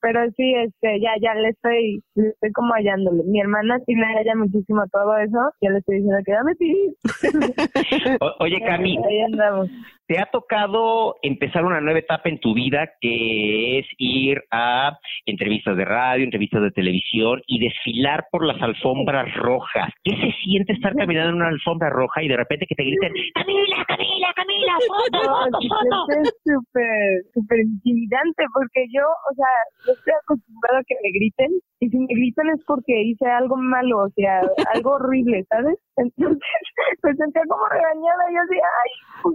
[0.00, 3.24] Pero sí, este, ya, ya le estoy, le estoy como hallándole.
[3.24, 5.38] Mi hermana sí le halla muchísimo todo eso.
[5.60, 6.94] Ya le estoy diciendo que dame ti.
[8.40, 8.98] Oye, Cami.
[9.04, 9.68] Ahí andamos
[10.06, 14.96] te ha tocado empezar una nueva etapa en tu vida que es ir a
[15.26, 19.90] entrevistas de radio, entrevistas de televisión y desfilar por las alfombras rojas.
[20.04, 23.12] ¿Qué se siente estar caminando en una alfombra roja y de repente que te griten
[23.34, 26.20] Camila, Camila, Camila, foto, foto, foto?
[26.22, 29.52] Es súper, súper intimidante porque yo, o sea,
[29.86, 33.56] yo estoy acostumbrada a que me griten y si me gritan es porque hice algo
[33.56, 34.40] malo, o sea,
[34.74, 35.78] algo horrible, ¿sabes?
[35.96, 36.38] Entonces
[37.02, 38.90] me sentía como regañada y yo decía, ay,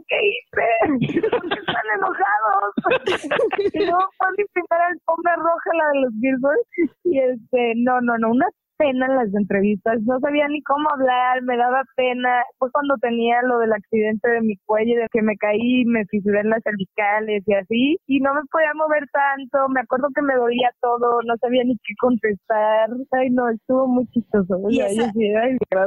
[0.07, 1.29] ¿qué hice?
[1.31, 2.71] Porque están enojados.
[3.73, 6.65] y luego cuando la alfombra roja, la de los Billboard,
[7.03, 8.47] y este, no, no, no, una
[8.81, 12.41] pena en las entrevistas, no sabía ni cómo hablar, me daba pena.
[12.57, 16.39] Fue cuando tenía lo del accidente de mi cuello, de que me caí, me fisuré
[16.39, 20.33] en las cervicales y así, y no me podía mover tanto, me acuerdo que me
[20.33, 22.89] dolía todo, no sabía ni qué contestar.
[23.11, 24.57] Ay, no, estuvo muy chistoso.
[24.69, 25.11] ¿Y, esa...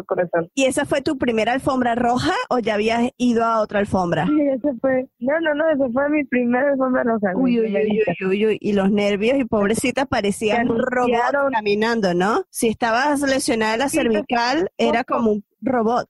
[0.06, 0.48] corazón.
[0.54, 4.26] ¿Y esa fue tu primera alfombra roja o ya habías ido a otra alfombra?
[4.26, 5.06] Sí, esa fue.
[5.18, 7.32] No, no, no, esa fue mi primera alfombra roja.
[7.34, 12.44] Uy, uy, uy, uy, uy, y los nervios y pobrecita parecían robot caminando, ¿no?
[12.50, 16.06] Si está estabas lesionada la cervical, era como un robot.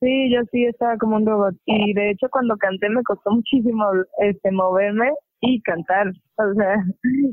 [0.00, 1.54] Sí, yo sí estaba como un robot.
[1.66, 3.84] Y de hecho cuando canté me costó muchísimo
[4.18, 6.12] este moverme y cantar.
[6.50, 6.76] O sea,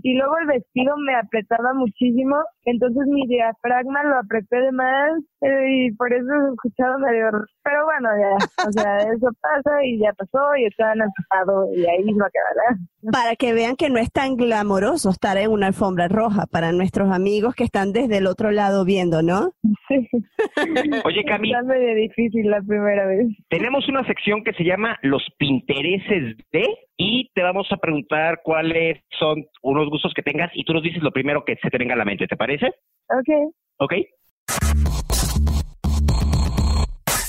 [0.04, 5.65] y luego el vestido me apretaba muchísimo, entonces mi diafragma lo apreté de más eh,
[5.70, 7.30] y por eso he escuchado medio,
[7.63, 12.13] pero bueno, ya, o sea, eso pasa y ya pasó y el pasado y ahí
[12.13, 12.78] va a quedar.
[13.12, 17.12] Para que vean que no es tan glamoroso estar en una alfombra roja para nuestros
[17.12, 19.52] amigos que están desde el otro lado viendo, ¿no?
[19.88, 20.08] Sí.
[21.06, 23.28] Oye, Cami, Está medio difícil la primera vez.
[23.50, 26.65] tenemos una sección que se llama Los Pintereses de
[26.98, 28.41] y te vamos a preguntar
[28.97, 31.77] cuáles son unos gustos que tengas y tú nos dices lo primero que se te
[31.77, 32.67] venga a la mente, ¿te parece?
[33.10, 33.53] Ok.
[33.79, 33.93] ¿Ok?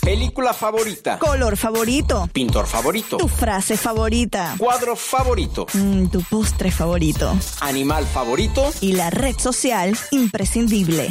[0.02, 1.18] Película favorita.
[1.18, 2.28] Color favorito.
[2.32, 3.18] Pintor favorito.
[3.18, 4.54] Tu frase favorita.
[4.58, 5.66] Cuadro favorito.
[5.74, 7.36] Mm, tu postre favorito.
[7.60, 8.70] Animal favorito.
[8.80, 11.08] Y la red social imprescindible.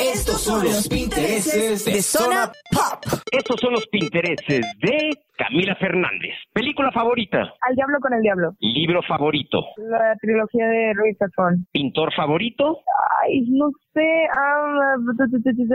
[0.00, 3.20] Estos son los intereses de Zona Pop.
[3.30, 6.34] Estos son los Pintereses de Camila Fernández.
[6.52, 8.52] Película favorita, Al diablo con el diablo.
[8.60, 11.66] libro favorito, La trilogía de Ruiz Zafón.
[11.72, 12.80] pintor favorito,
[13.22, 14.28] Ay, no sé.
[14.36, 14.94] Ah,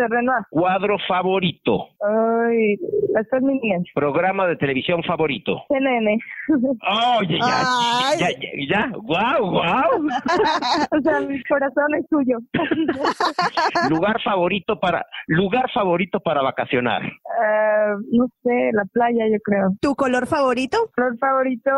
[0.09, 0.43] Renoir.
[0.49, 2.75] cuadro favorito, Ay,
[3.13, 3.83] las tres niñas.
[3.93, 5.63] programa de televisión favorito.
[5.67, 6.17] CNN.
[7.19, 9.89] Oye, ya, ya, ya, ya, guau, guau.
[10.91, 12.37] o sea, mi corazón es tuyo.
[13.89, 17.01] Lugar favorito para, lugar favorito para vacacionar.
[17.41, 19.50] Ah, no sé, la playa, yo creo.
[19.79, 20.89] Tu color favorito.
[20.93, 21.71] Flor favorito,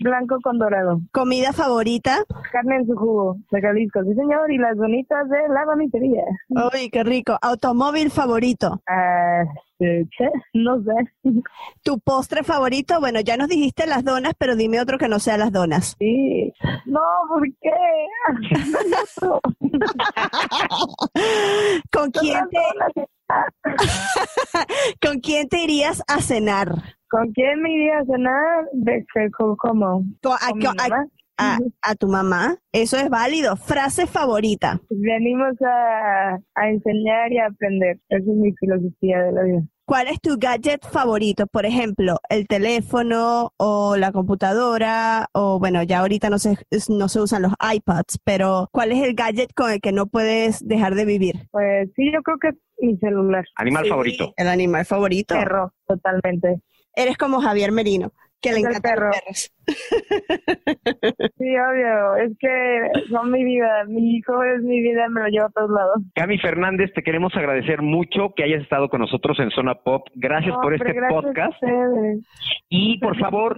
[0.00, 1.00] blanco con dorado.
[1.12, 2.24] Comida favorita.
[2.52, 6.22] Carne en su jugo, de Jalisco, sí señor, y las bonitas de la mamitería.
[6.48, 7.38] Uy, qué rico.
[7.40, 8.80] Automóvil favorito.
[8.88, 9.44] Ah,
[9.78, 10.06] ¿qué?
[10.54, 10.92] No sé.
[11.82, 12.98] Tu postre favorito.
[13.00, 15.96] Bueno, ya nos dijiste las donas, pero dime otro que no sea las donas.
[15.98, 16.52] Sí.
[16.86, 17.70] No, ¿por qué?
[21.92, 22.58] ¿Con quién te,
[25.06, 26.97] ¿Con quién te irías a cenar?
[27.10, 28.64] ¿Con quién me iría a cenar?
[28.72, 30.04] ¿De qué, co- cómo?
[30.22, 31.06] Co- a- ¿Con mi a- mamá?
[31.40, 32.56] a, a tu mamá.
[32.72, 33.56] Eso es válido.
[33.56, 34.80] Frase favorita.
[34.90, 37.98] Venimos a, a enseñar y a aprender.
[38.08, 39.60] Esa es mi filosofía de la vida.
[39.86, 41.46] ¿Cuál es tu gadget favorito?
[41.46, 46.58] Por ejemplo, el teléfono o la computadora o bueno, ya ahorita no se,
[46.90, 50.66] no se usan los iPads, pero ¿cuál es el gadget con el que no puedes
[50.66, 51.48] dejar de vivir?
[51.52, 53.46] Pues sí, yo creo que es mi celular.
[53.56, 54.32] Animal Sí, favorito.
[54.36, 55.34] El animal favorito.
[55.34, 56.60] Perro, totalmente.
[56.94, 59.06] Eres como Javier Merino, que le encantan perro.
[59.06, 59.52] los perros.
[61.38, 62.16] Sí, obvio.
[62.16, 63.84] Es que son mi vida.
[63.86, 66.02] Mi hijo es mi vida, me lo llevo a todos lados.
[66.14, 70.08] Cami Fernández, te queremos agradecer mucho que hayas estado con nosotros en Zona Pop.
[70.14, 71.62] Gracias por este podcast.
[72.68, 73.56] Y por favor,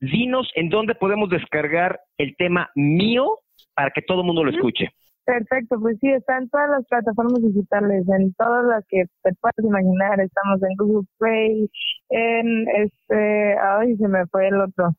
[0.00, 3.38] dinos en dónde podemos descargar el tema mío
[3.74, 4.90] para que todo el mundo lo escuche.
[5.24, 9.58] Perfecto, pues sí, está en todas las plataformas digitales, en todas las que te puedas
[9.58, 10.20] imaginar.
[10.20, 11.70] Estamos en Google Play,
[12.10, 14.94] en este, ay, se me fue el otro.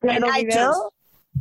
[0.00, 0.72] Claro Video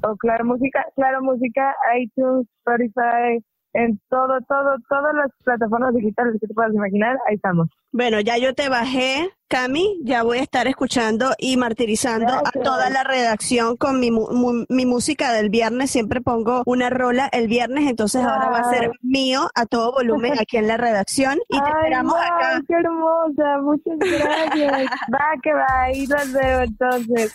[0.04, 3.42] o Claro Música, Claro Música, iTunes, Spotify,
[3.78, 7.68] en todo, todo, todas las plataformas digitales que te puedas imaginar, ahí estamos.
[7.92, 12.90] Bueno, ya yo te bajé, Cami, ya voy a estar escuchando y martirizando a toda
[12.90, 15.90] la redacción con mi, mu- mi música del viernes.
[15.92, 20.34] Siempre pongo una rola el viernes, entonces ahora va a ser mío a todo volumen
[20.40, 22.62] aquí en la redacción y te Ay, esperamos wow, acá.
[22.68, 24.90] qué hermosa, muchas gracias.
[25.14, 27.34] va que va, ahí las veo entonces.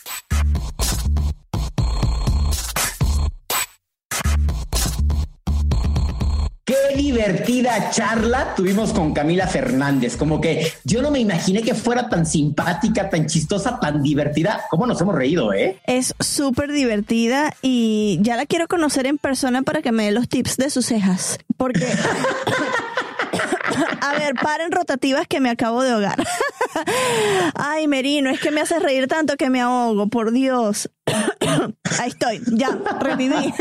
[6.72, 10.16] Qué divertida charla tuvimos con Camila Fernández.
[10.16, 14.62] Como que yo no me imaginé que fuera tan simpática, tan chistosa, tan divertida.
[14.70, 15.78] ¿Cómo nos hemos reído, eh?
[15.86, 20.30] Es súper divertida y ya la quiero conocer en persona para que me dé los
[20.30, 21.38] tips de sus cejas.
[21.58, 21.86] Porque,
[24.00, 26.24] a ver, paren rotativas que me acabo de ahogar.
[27.54, 30.88] Ay, Merino, es que me haces reír tanto que me ahogo, por Dios.
[32.00, 33.52] Ahí estoy, ya, reviví.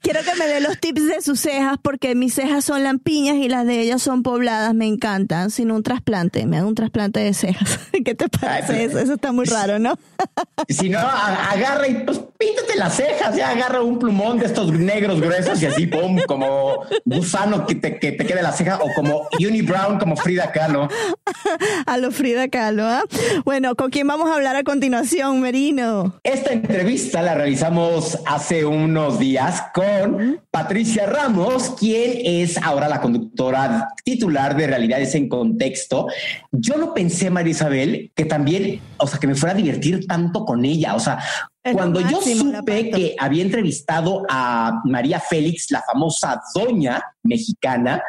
[0.00, 3.48] Quiero que me dé los tips de sus cejas porque mis cejas son lampiñas y
[3.48, 5.50] las de ellas son pobladas, me encantan.
[5.50, 7.78] Sin un trasplante, me hago un trasplante de cejas.
[8.04, 8.98] ¿Qué te parece eso?
[8.98, 9.98] Eso está muy raro, ¿no?
[10.68, 15.20] Si no, agarra y pues píntate las cejas, ya agarra un plumón de estos negros
[15.20, 19.28] gruesos y así, pum, como gusano que te, que te quede la ceja o como
[19.38, 20.88] Uni Brown, como Frida Kahlo.
[21.86, 23.02] A lo Frida Kahlo, ¿ah?
[23.44, 26.20] Bueno, ¿con quién vamos a hablar a continuación, Merino?
[26.24, 33.88] Esta entrevista la realizamos hace unos días con Patricia Ramos, quien es ahora la conductora
[34.04, 36.06] titular de Realidades en Contexto.
[36.50, 40.44] Yo no pensé, María Isabel, que también, o sea, que me fuera a divertir tanto
[40.44, 40.94] con ella.
[40.94, 41.18] O sea,
[41.72, 48.02] Cuando yo supe que había entrevistado a María Félix, la famosa doña mexicana,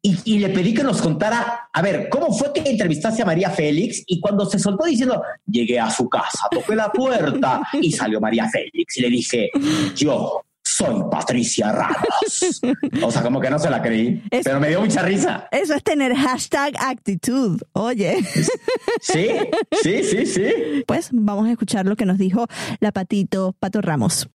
[0.00, 4.02] y, le pedí que nos contara, a ver, ¿cómo fue que entrevistaste a María Félix?
[4.06, 8.48] Y cuando se soltó diciendo, llegué a su casa, toqué la puerta y salió María
[8.48, 9.50] Félix y le dije,
[9.94, 10.42] yo
[10.80, 12.60] soy Patricia Ramos.
[13.02, 15.48] o sea, como que no se la creí, pero me dio mucha risa.
[15.50, 18.18] Eso es tener hashtag actitud, oye.
[19.00, 19.28] Sí,
[19.82, 20.84] sí, sí, sí.
[20.86, 22.46] Pues vamos a escuchar lo que nos dijo
[22.80, 24.28] la Patito Pato Ramos.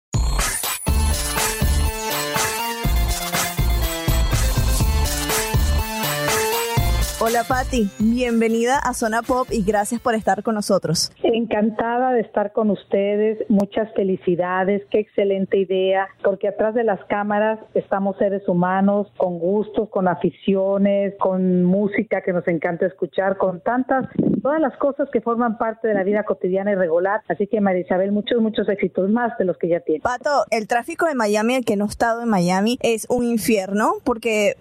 [7.32, 11.10] Hola Patti, bienvenida a Zona Pop y gracias por estar con nosotros.
[11.22, 17.58] Encantada de estar con ustedes, muchas felicidades, qué excelente idea, porque atrás de las cámaras
[17.72, 24.08] estamos seres humanos con gustos, con aficiones, con música que nos encanta escuchar, con tantas,
[24.42, 27.22] todas las cosas que forman parte de la vida cotidiana y regular.
[27.28, 30.00] Así que María Isabel, muchos, muchos éxitos más de los que ya tiene.
[30.02, 33.94] Pato, el tráfico de Miami, el que no ha estado en Miami, es un infierno
[34.04, 34.56] porque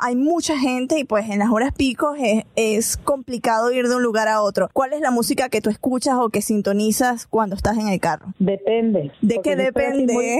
[0.00, 2.01] hay mucha gente y pues en las horas pico
[2.56, 4.68] es, complicado ir de un lugar a otro.
[4.72, 8.26] ¿Cuál es la música que tú escuchas o que sintonizas cuando estás en el carro?
[8.38, 9.12] Depende.
[9.20, 10.38] ¿De qué depende?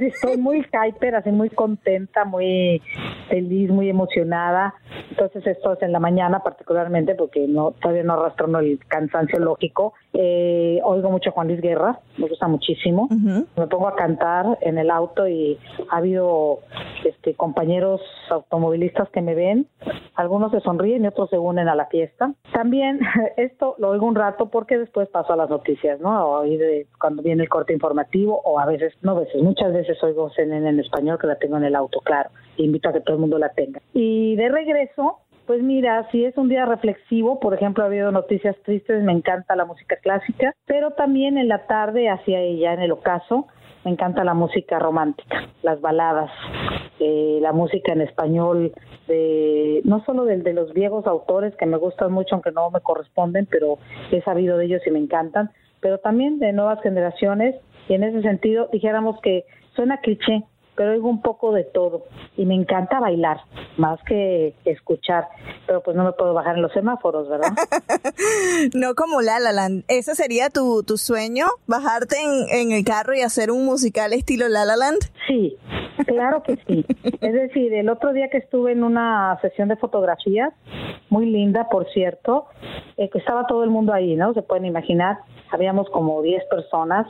[0.00, 2.82] estoy muy hyper, así muy contenta, muy
[3.28, 4.74] feliz, muy emocionada.
[5.10, 9.94] Entonces esto es en la mañana particularmente porque no todavía no arrastro el cansancio lógico.
[10.12, 13.08] Eh, oigo mucho Juan Luis Guerra, me gusta muchísimo.
[13.10, 15.58] Me pongo a cantar en el auto y
[15.90, 16.60] ha habido
[17.04, 18.00] este, compañeros
[18.30, 19.66] automovilistas que me ven,
[20.14, 22.34] algunos sonríen y otros se unen a la fiesta.
[22.52, 23.00] También
[23.36, 26.42] esto lo oigo un rato porque después paso a las noticias, ¿no?
[26.42, 30.68] de, cuando viene el corte informativo o a veces, no veces, muchas veces oigo CNN
[30.68, 32.30] en español que la tengo en el auto, claro.
[32.56, 33.80] invito a que todo el mundo la tenga.
[33.92, 38.56] Y de regreso, pues mira, si es un día reflexivo, por ejemplo, ha habido noticias
[38.64, 42.92] tristes, me encanta la música clásica, pero también en la tarde, hacia ella, en el
[42.92, 43.48] ocaso,
[43.84, 46.30] me encanta la música romántica, las baladas,
[46.98, 48.72] eh, la música en español,
[49.08, 53.46] de, no solo de los viejos autores que me gustan mucho, aunque no me corresponden,
[53.50, 53.78] pero
[54.10, 55.50] he sabido de ellos y me encantan,
[55.80, 57.56] pero también de nuevas generaciones,
[57.88, 60.44] y en ese sentido dijéramos que suena cliché,
[60.80, 62.06] pero oigo un poco de todo
[62.38, 63.42] y me encanta bailar
[63.76, 65.28] más que escuchar,
[65.66, 67.50] pero pues no me puedo bajar en los semáforos, ¿verdad?
[68.74, 69.84] no como La La Land.
[69.88, 71.44] ¿Ese sería tu, tu sueño?
[71.66, 75.00] ¿Bajarte en, en el carro y hacer un musical estilo La La Land?
[75.28, 75.58] Sí,
[76.06, 76.86] claro que sí.
[77.20, 80.54] Es decir, el otro día que estuve en una sesión de fotografías,
[81.10, 82.46] muy linda, por cierto,
[82.96, 84.32] eh, que estaba todo el mundo ahí, ¿no?
[84.32, 85.18] Se pueden imaginar,
[85.50, 87.06] habíamos como 10 personas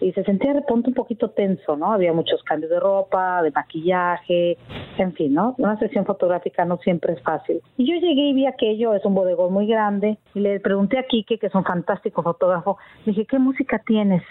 [0.00, 1.92] y se sentía de pronto un poquito tenso, ¿no?
[1.92, 3.07] Había muchos cambios de ropa,
[3.42, 4.58] de maquillaje,
[4.98, 5.54] en fin, ¿no?
[5.58, 7.62] Una sesión fotográfica no siempre es fácil.
[7.76, 11.04] Y yo llegué y vi aquello, es un bodegón muy grande, y le pregunté a
[11.04, 14.22] Kike, que es un fantástico fotógrafo, le dije, ¿qué música tienes?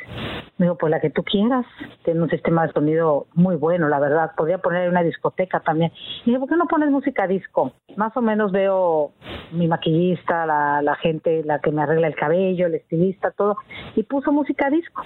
[0.57, 1.65] Me dijo, pues la que tú quieras.
[2.03, 4.31] Tiene un sistema de sonido muy bueno, la verdad.
[4.35, 5.91] Podría poner una discoteca también.
[6.23, 7.73] Y dije, ¿por qué no pones música disco?
[7.95, 9.11] Más o menos veo
[9.51, 13.57] mi maquillista, la, la gente, la que me arregla el cabello, el estilista, todo.
[13.95, 15.03] Y puso música disco.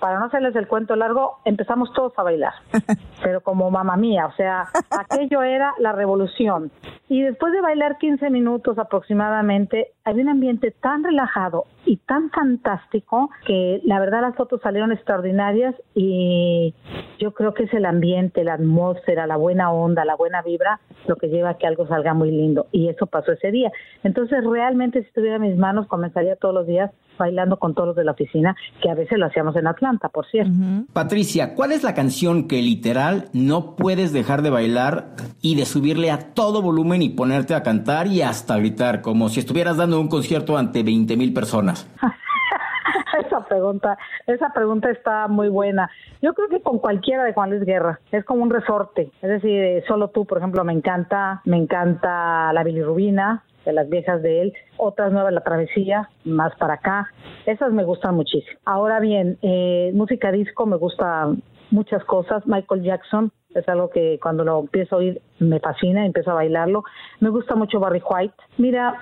[0.00, 2.52] Para no hacerles el cuento largo, empezamos todos a bailar.
[3.22, 6.70] pero como mamá mía, o sea, aquello era la revolución.
[7.08, 13.28] Y después de bailar 15 minutos aproximadamente, había un ambiente tan relajado y tan fantástico
[13.44, 16.74] que la verdad las fotos salieron extraordinarias y
[17.18, 21.16] yo creo que es el ambiente, la atmósfera, la buena onda, la buena vibra lo
[21.16, 23.72] que lleva a que algo salga muy lindo y eso pasó ese día.
[24.04, 27.96] Entonces realmente si estuviera en mis manos comenzaría todos los días bailando con todos los
[27.96, 30.52] de la oficina, que a veces lo hacíamos en Atlanta, por cierto.
[30.92, 36.10] Patricia, ¿cuál es la canción que literal no puedes dejar de bailar y de subirle
[36.10, 40.08] a todo volumen y ponerte a cantar y hasta gritar, como si estuvieras dando un
[40.08, 41.88] concierto ante 20 mil personas?
[43.26, 45.90] esa pregunta, esa pregunta está muy buena.
[46.22, 49.10] Yo creo que con cualquiera de Juan Luis Guerra, es como un resorte.
[49.22, 54.22] Es decir, solo tú, por ejemplo, me encanta, me encanta la bilirrubina, de las viejas
[54.22, 57.08] de él, otras nuevas, La Travesía, más para acá,
[57.46, 58.58] esas me gustan muchísimo.
[58.64, 61.34] Ahora bien, eh, música disco me gusta
[61.72, 66.30] muchas cosas, Michael Jackson es algo que cuando lo empiezo a oír me fascina, empiezo
[66.30, 66.84] a bailarlo,
[67.20, 68.94] me gusta mucho Barry White, mira,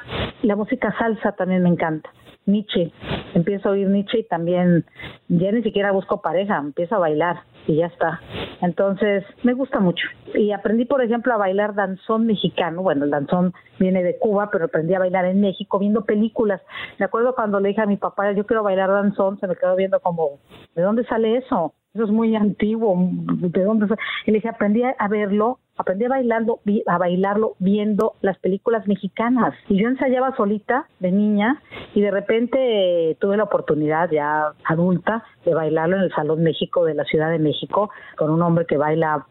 [0.43, 2.11] la música salsa también me encanta.
[2.47, 2.93] Nietzsche,
[3.35, 4.85] empiezo a oír Nietzsche y también
[5.29, 8.21] ya ni siquiera busco pareja, empiezo a bailar y ya está.
[8.61, 10.07] Entonces, me gusta mucho.
[10.35, 12.83] Y aprendí, por ejemplo, a bailar danzón mexicano.
[12.83, 16.61] Bueno, el danzón viene de Cuba, pero aprendí a bailar en México viendo películas.
[16.99, 19.77] Me acuerdo cuando le dije a mi papá, yo quiero bailar danzón, se me quedó
[19.77, 20.39] viendo como,
[20.75, 21.75] ¿de dónde sale eso?
[21.95, 23.87] Eso es muy antiguo, ¿de dónde?
[24.27, 29.55] Y le dije, aprendí a verlo aprendí bailando, a bailarlo viendo las películas mexicanas.
[29.68, 31.62] Y yo ensayaba solita de niña
[31.95, 36.85] y de repente eh, tuve la oportunidad ya adulta de bailarlo en el Salón México
[36.85, 39.27] de la Ciudad de México con un hombre que baila,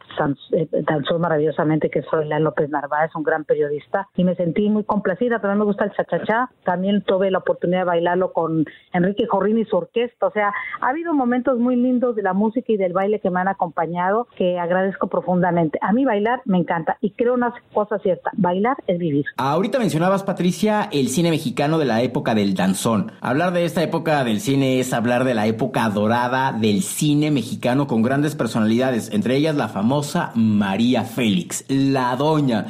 [0.51, 4.83] eh, danzó maravillosamente, que es Froilán López Narváez, un gran periodista, y me sentí muy
[4.83, 5.39] complacida.
[5.39, 6.49] También me gusta el chachachá.
[6.63, 10.27] También tuve la oportunidad de bailarlo con Enrique Jorrín y su orquesta.
[10.27, 13.39] O sea, ha habido momentos muy lindos de la música y del baile que me
[13.39, 15.79] han acompañado que agradezco profundamente.
[15.81, 19.25] A mí bailar me encanta y creo una cosa cierta, bailar es vivir.
[19.37, 23.11] Ahorita mencionabas, Patricia, el cine mexicano de la época del danzón.
[23.21, 27.87] Hablar de esta época del cine es hablar de la época dorada del cine mexicano
[27.87, 32.67] con grandes personalidades, entre ellas la famosa María Félix, la doña.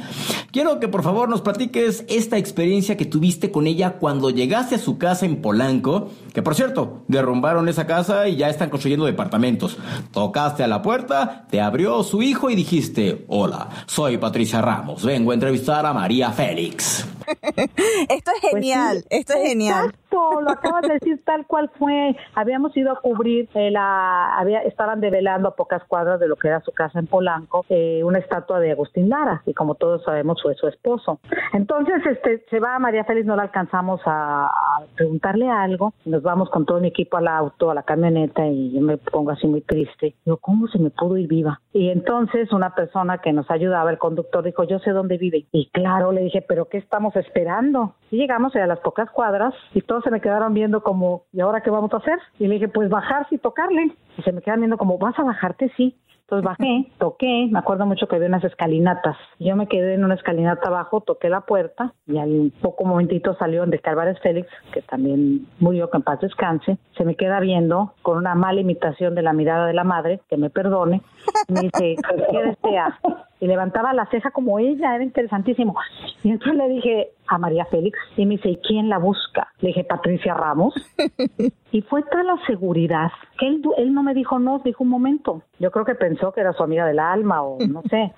[0.52, 4.78] Quiero que por favor nos platiques esta experiencia que tuviste con ella cuando llegaste a
[4.78, 9.76] su casa en Polanco, que por cierto, derrumbaron esa casa y ya están construyendo departamentos.
[10.12, 13.53] Tocaste a la puerta, te abrió su hijo y dijiste, hola,
[13.86, 17.06] soy Patricia Ramos, vengo a entrevistar a María Félix.
[18.08, 19.86] esto es genial, esto es genial.
[19.86, 22.16] Exacto, lo acabas de decir tal cual fue.
[22.34, 26.48] Habíamos ido a cubrir, eh, la, había, estaban develando a pocas cuadras de lo que
[26.48, 30.40] era su casa en Polanco, eh, una estatua de Agustín Lara, y como todos sabemos
[30.42, 31.20] fue su esposo.
[31.52, 34.50] Entonces, este, se va María Félix, no la alcanzamos a,
[34.96, 38.80] preguntarle algo, nos vamos con todo mi equipo al auto, a la camioneta, y yo
[38.80, 40.14] me pongo así muy triste.
[40.24, 41.60] Digo, ¿cómo se me pudo ir viva?
[41.72, 45.46] Y entonces una persona que nos ayudaba, el conductor, dijo, yo sé dónde vive.
[45.52, 47.94] Y claro, le dije, ¿pero qué estamos esperando?
[48.10, 51.62] Y llegamos a las pocas cuadras y todos se me quedaron viendo como, ¿y ahora
[51.62, 52.18] qué vamos a hacer?
[52.38, 53.96] Y le dije, pues bajarse y tocarle.
[54.16, 55.72] Y se me quedan viendo como, ¿vas a bajarte?
[55.76, 55.96] Sí.
[56.24, 59.14] Entonces bajé, toqué, me acuerdo mucho que había unas escalinatas.
[59.38, 63.66] Yo me quedé en una escalinata abajo, toqué la puerta y al poco momentito salió
[63.66, 66.78] de Álvarez Félix, que también murió, que en paz descanse.
[66.96, 70.38] Se me queda viendo con una mala imitación de la mirada de la madre, que
[70.38, 71.02] me perdone.
[71.48, 71.96] Me dice,
[72.30, 72.98] ¿qué desea?
[73.40, 75.74] Y levantaba la ceja como ella, era interesantísimo.
[76.22, 79.48] Y entonces le dije, a María Félix y me dice, ¿y quién la busca?
[79.60, 80.74] Le dije, Patricia Ramos.
[81.72, 85.42] y fue tal la seguridad que él, él no me dijo no, dijo un momento.
[85.58, 88.12] Yo creo que pensó que era su amiga del alma o no sé.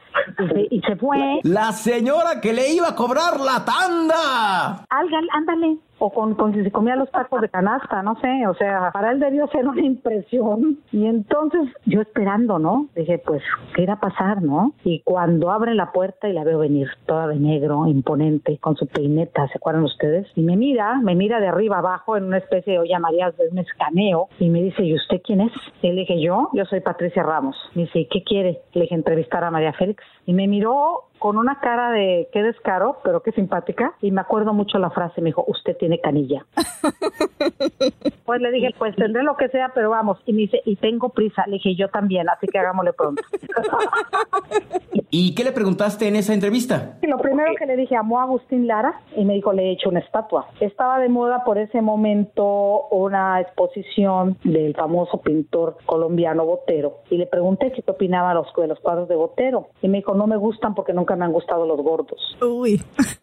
[0.70, 1.40] Y se, fue.
[1.42, 4.84] La señora que le iba a cobrar la tanda.
[4.90, 8.90] ándale o con, con si se comía los tacos de canasta, no sé, o sea,
[8.92, 10.78] para él debió ser una impresión.
[10.92, 12.88] Y entonces yo esperando, ¿no?
[12.94, 13.42] Dije, pues,
[13.74, 14.72] ¿qué irá a pasar, no?
[14.84, 18.86] Y cuando abre la puerta y la veo venir, toda de negro, imponente, con su
[18.86, 20.26] peineta, ¿se acuerdan ustedes?
[20.34, 23.49] Y me mira, me mira de arriba abajo en una especie de, olla María, de
[23.49, 25.53] un escaneo, y me dice, ¿y usted quién es?
[25.82, 27.57] Y dije, yo, yo soy Patricia Ramos.
[27.74, 28.61] Me dice, ¿y qué quiere?
[28.72, 30.03] Le dije, entrevistar a María Félix.
[30.26, 33.94] Y me miró con una cara de qué descaro, pero qué simpática.
[34.00, 36.44] Y me acuerdo mucho la frase, me dijo, usted tiene canilla.
[38.24, 40.18] pues le dije, pues tendré lo que sea, pero vamos.
[40.26, 41.44] Y me dice, y tengo prisa.
[41.46, 43.22] Le dije, yo también, así que hagámosle pronto.
[45.10, 46.98] ¿Y qué le preguntaste en esa entrevista?
[47.02, 49.88] Lo primero que le dije, amó a Agustín Lara y me dijo, le he hecho
[49.88, 50.48] una estatua.
[50.60, 56.98] Estaba de moda por ese momento una exposición del famoso pintor colombiano Botero.
[57.10, 59.68] Y le pregunté qué opinaba los, de los cuadros de Botero.
[59.80, 62.36] Y me dijo, no me gustan porque nunca me han gustado los gordos.
[62.42, 62.82] Uy.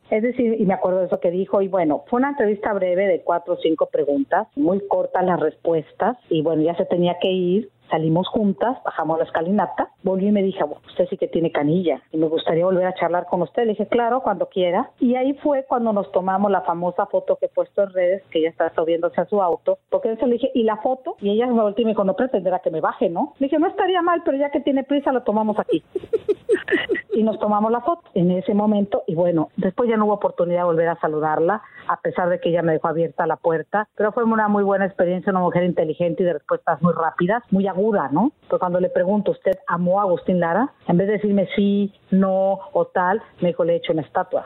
[0.10, 3.08] Es decir, y me acuerdo de eso que dijo, y bueno, fue una entrevista breve
[3.08, 7.30] de cuatro o cinco preguntas, muy cortas las respuestas, y bueno, ya se tenía que
[7.30, 12.02] ir, salimos juntas, bajamos la escalinata, volvió y me dijo, usted sí que tiene canilla
[12.12, 13.64] y me gustaría volver a charlar con usted.
[13.64, 14.92] Le dije, claro, cuando quiera.
[15.00, 18.40] Y ahí fue cuando nos tomamos la famosa foto que he puesto en redes, que
[18.40, 21.16] ella está subiéndose a su auto, porque eso le dije, ¿y la foto?
[21.22, 23.34] Y ella me volvió y me dijo, no pretenderá que me baje, ¿no?
[23.40, 25.84] Le dije, no estaría mal, pero ya que tiene prisa, lo tomamos aquí.
[27.14, 30.62] y nos tomamos la foto en ese momento y bueno, después ya no hubo oportunidad
[30.62, 34.12] de volver a saludarla, a pesar de que ella me dejó abierta la puerta, pero
[34.12, 38.10] fue una muy buena experiencia, una mujer inteligente y de respuestas muy rápidas, muy aguda,
[38.12, 38.32] ¿no?
[38.48, 40.72] Porque cuando le pregunto, ¿usted amó a Agustín Lara?
[40.88, 44.46] En vez de decirme sí, no o tal, me dijo, le he hecho una estatua.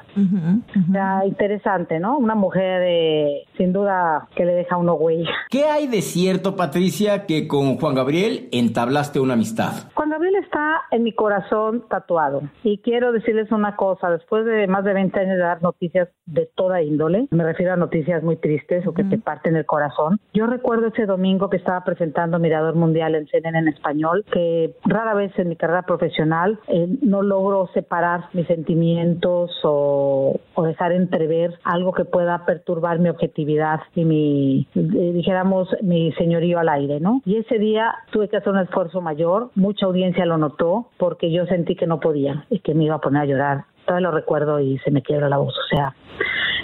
[1.26, 2.18] interesante, ¿no?
[2.18, 5.30] Una mujer eh, sin duda que le deja a uno huella.
[5.50, 9.74] ¿Qué hay de cierto, Patricia, que con Juan Gabriel entablaste una amistad?
[10.18, 12.42] Gabriel está en mi corazón tatuado.
[12.64, 16.50] Y quiero decirles una cosa, después de más de 20 años de dar noticias de
[16.56, 20.48] toda índole, me refiero a noticias muy tristes o que te parten el corazón, yo
[20.48, 25.38] recuerdo ese domingo que estaba presentando Mirador Mundial en CNN en español, que rara vez
[25.38, 31.94] en mi carrera profesional eh, no logro separar mis sentimientos o, o, dejar entrever algo
[31.94, 37.22] que pueda perturbar mi objetividad y mi, eh, dijéramos, mi señorío al aire, ¿no?
[37.24, 41.46] Y ese día tuve que hacer un esfuerzo mayor, mucha audiencia lo notó porque yo
[41.46, 43.66] sentí que no podía y que me iba a poner a llorar.
[43.88, 45.56] Todavía lo recuerdo y se me quiebra la voz.
[45.58, 45.96] O sea,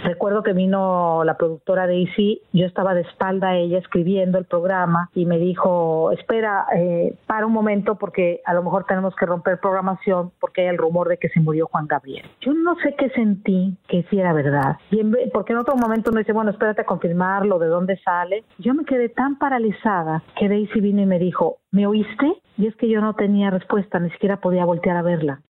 [0.04, 2.04] Recuerdo que vino la productora de
[2.52, 7.46] yo estaba de espalda a ella escribiendo el programa y me dijo, espera, eh, para
[7.46, 11.18] un momento porque a lo mejor tenemos que romper programación porque hay el rumor de
[11.18, 12.26] que se murió Juan Gabriel.
[12.42, 14.78] Yo no sé qué sentí que sí era verdad.
[14.92, 18.44] En porque en otro momento me dice, bueno, espérate a confirmarlo, de dónde sale.
[18.58, 22.34] Yo me quedé tan paralizada que Daisy vino y me dijo, ¿me oíste?
[22.58, 25.42] Y es que yo no tenía respuesta, ni siquiera podía voltear a verla.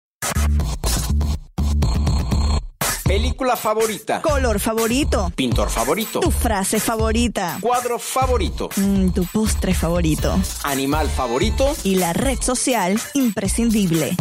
[3.12, 4.22] Película favorita.
[4.22, 5.30] Color favorito.
[5.36, 6.20] Pintor favorito.
[6.20, 7.58] Tu frase favorita.
[7.60, 8.70] Cuadro favorito.
[8.74, 10.34] Mm, tu postre favorito.
[10.64, 11.74] Animal favorito.
[11.84, 14.16] Y la red social imprescindible.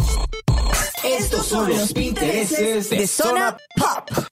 [1.02, 4.26] Estos son los intereses de Zona Pop.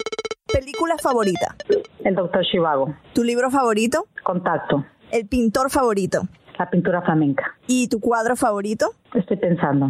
[0.53, 1.57] Película favorita.
[2.05, 2.95] El Doctor Chivago.
[3.15, 4.09] ¿Tu libro favorito?
[4.23, 4.85] Contacto.
[5.11, 6.29] El pintor favorito.
[6.61, 7.57] La pintura flamenca.
[7.67, 8.91] ¿Y tu cuadro favorito?
[9.15, 9.89] Estoy pensando.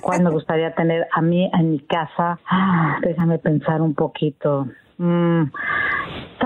[0.00, 2.38] ¿Cuál me gustaría tener a mí en mi casa?
[2.50, 4.66] Ah, déjame pensar un poquito.
[4.96, 5.42] Mm,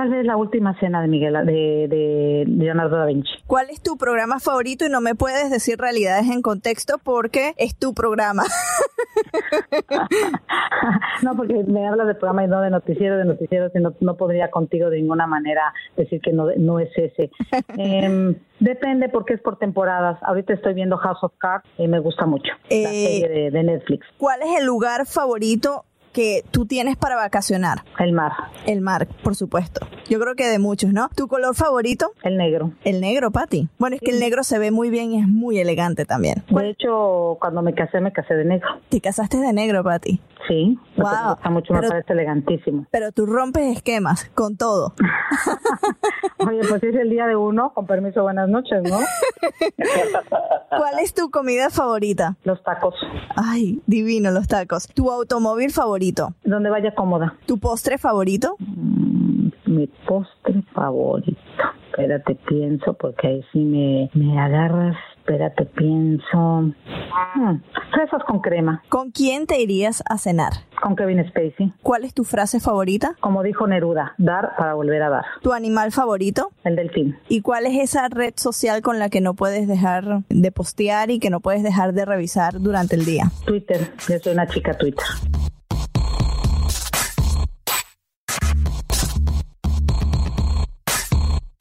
[0.05, 3.31] tal vez la última cena de Miguel de, de, Leonardo da Vinci.
[3.47, 4.85] ¿Cuál es tu programa favorito?
[4.85, 8.43] Y no me puedes decir realidades en contexto porque es tu programa.
[11.23, 14.51] no, porque me hablas de programa y no de noticiero, de noticiero, no, no podría
[14.51, 17.31] contigo de ninguna manera decir que no, no es ese.
[17.79, 20.19] Em, depende porque es por temporadas.
[20.23, 24.07] Ahorita estoy viendo House of Cards y me gusta mucho la eh, serie de Netflix.
[24.19, 27.85] ¿Cuál es el lugar favorito que tú tienes para vacacionar?
[27.99, 28.33] El mar.
[28.67, 29.87] El mar, por supuesto.
[30.09, 31.11] Yo creo que de muchos, ¿no?
[31.15, 32.13] ¿Tu color favorito?
[32.23, 32.73] El negro.
[32.85, 33.69] El negro, Patti.
[33.79, 36.45] Bueno, es que el negro se ve muy bien y es muy elegante también.
[36.49, 38.69] De hecho, cuando me casé, me casé de negro.
[38.89, 40.21] ¿Te casaste de negro, Patti?
[40.47, 40.79] Sí.
[40.97, 41.07] Wow.
[41.07, 42.87] Me gusta mucho, me parece elegantísimo.
[42.91, 44.95] Pero tú rompes esquemas con todo.
[46.47, 48.99] Oye, pues es el día de uno, con permiso, buenas noches, ¿no?
[50.69, 52.37] ¿Cuál es tu comida favorita?
[52.45, 52.95] Los tacos.
[53.37, 54.87] Ay, divino los tacos.
[54.89, 56.04] ¿Tu automóvil favorito?
[56.45, 57.37] Donde vaya cómoda.
[57.47, 58.57] ¿Tu postre favorito?
[58.59, 61.41] Mm, mi postre favorito.
[61.91, 66.37] Espérate, pienso, porque ahí sí me, me agarras espérate, pienso.
[66.37, 67.57] Hmm,
[67.93, 68.83] fresas con crema.
[68.91, 70.53] ¿Con quién te irías a cenar?
[70.83, 71.73] Con Kevin Spacey.
[71.83, 73.17] ¿Cuál es tu frase favorita?
[73.21, 75.25] Como dijo Neruda, dar para volver a dar.
[75.43, 76.51] ¿Tu animal favorito?
[76.65, 77.17] El delfín.
[77.29, 81.19] ¿Y cuál es esa red social con la que no puedes dejar de postear y
[81.19, 83.31] que no puedes dejar de revisar durante el día?
[83.47, 83.93] Twitter.
[84.09, 85.05] Yo soy una chica Twitter.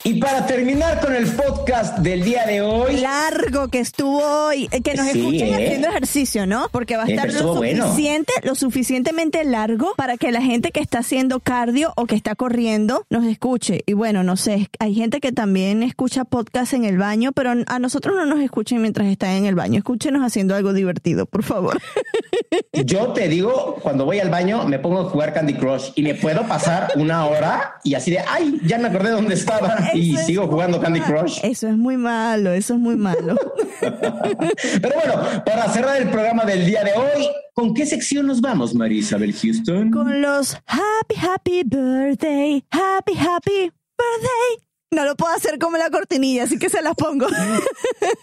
[0.05, 2.97] Y para terminar con el podcast del día de hoy.
[2.97, 4.67] Largo que estuvo hoy.
[4.71, 5.55] Eh, que nos escuchen ¿eh?
[5.55, 6.67] haciendo ejercicio, ¿no?
[6.73, 10.99] Porque va a estar lo suficiente, lo suficientemente largo para que la gente que está
[10.99, 13.83] haciendo cardio o que está corriendo nos escuche.
[13.85, 17.79] Y bueno, no sé, hay gente que también escucha podcast en el baño, pero a
[17.79, 19.77] nosotros no nos escuchen mientras están en el baño.
[19.77, 21.79] Escúchenos haciendo algo divertido, por favor.
[22.73, 26.13] Yo te digo, cuando voy al baño me pongo a jugar Candy Crush y me
[26.15, 30.47] puedo pasar una hora y así de, ay, ya me acordé dónde estaba y sigo
[30.47, 31.39] jugando Candy Crush.
[31.43, 33.35] Eso es muy malo, eso es muy malo.
[33.79, 38.73] Pero bueno, para cerrar el programa del día de hoy, ¿con qué sección nos vamos,
[38.73, 39.91] María Isabel Houston?
[39.91, 44.72] Con los Happy, Happy Birthday, Happy, Happy Birthday.
[44.93, 47.25] No lo puedo hacer como la cortinilla, así que se las pongo.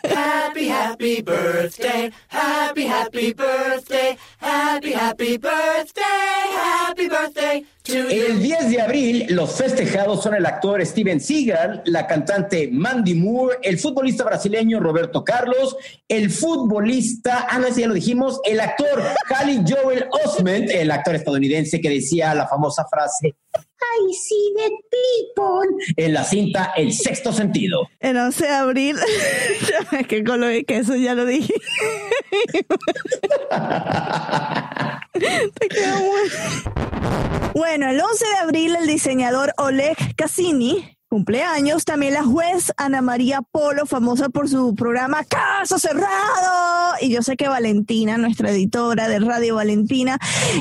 [0.05, 6.05] Happy, happy birthday, happy, happy birthday, happy, happy birthday,
[6.57, 8.09] happy birthday to you.
[8.09, 13.59] El 10 de abril, los festejados son el actor Steven Seagal, la cantante Mandy Moore,
[13.63, 19.03] el futbolista brasileño Roberto Carlos, el futbolista, ah, no, ese ya lo dijimos, el actor
[19.29, 23.35] Cali Joel Osment, el actor estadounidense que decía la famosa frase
[23.83, 25.69] I see the people.
[25.97, 27.89] En la cinta El sexto sentido.
[27.99, 28.97] El 11 de abril.
[30.09, 31.55] que con lo de queso ya lo dije.
[35.59, 36.31] Te quedó bueno.
[37.55, 41.85] Bueno, el 11 de abril el diseñador Oleg Cassini cumpleaños.
[41.85, 46.95] También la juez Ana María Polo, famosa por su programa Caso Cerrado.
[47.01, 50.19] Y yo sé que Valentina, nuestra editora de Radio Valentina,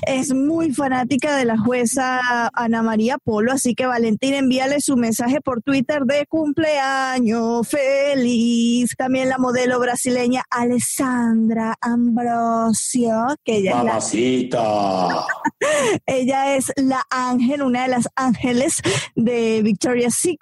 [0.07, 3.51] es muy fanática de la jueza Ana María Polo.
[3.51, 8.95] Así que Valentina, envíale su mensaje por Twitter de cumpleaños feliz.
[8.97, 15.25] También la modelo brasileña Alessandra Ambrosio, que ella es la...
[16.07, 18.81] ella es la ángel, una de las ángeles
[19.15, 20.38] de Victoria's Secret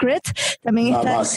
[0.61, 1.17] también está.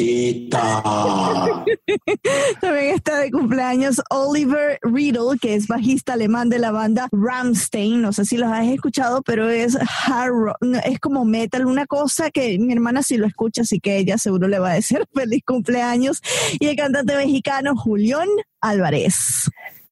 [2.60, 8.02] También está de cumpleaños Oliver Riddle, que es bajista alemán de la banda Ramstein.
[8.02, 10.54] No sé si los has escuchado, pero es hard
[10.84, 14.48] es como metal, una cosa que mi hermana sí lo escucha, así que ella seguro
[14.48, 16.20] le va a decir feliz cumpleaños.
[16.58, 18.28] Y el cantante mexicano Julián
[18.60, 19.50] Álvarez.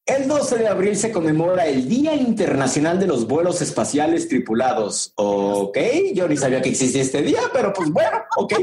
[0.09, 5.13] El 12 de abril se conmemora el Día Internacional de los Vuelos Espaciales Tripulados.
[5.17, 5.77] Ok,
[6.15, 8.55] yo ni sabía que existía este día, pero pues bueno, ok,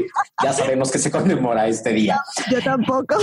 [0.42, 2.20] ya sabemos que se conmemora este día.
[2.50, 3.18] Yo tampoco.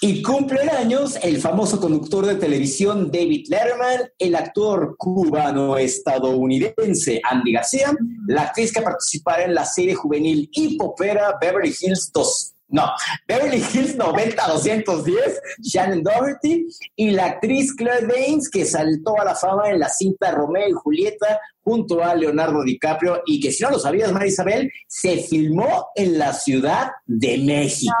[0.00, 7.94] Y cumplen años el famoso conductor de televisión David Letterman, el actor cubano-estadounidense Andy García,
[8.26, 12.90] la actriz que participará en la serie juvenil y popera Beverly Hills 2 no,
[13.28, 15.14] Beverly Hills 90-210,
[15.62, 16.66] Shannon Doherty,
[16.96, 20.72] y la actriz Claire Danes, que saltó a la fama en la cinta Romeo y
[20.72, 25.88] Julieta junto a Leonardo DiCaprio, y que si no lo sabías, María Isabel, se filmó
[25.94, 27.94] en la Ciudad de México.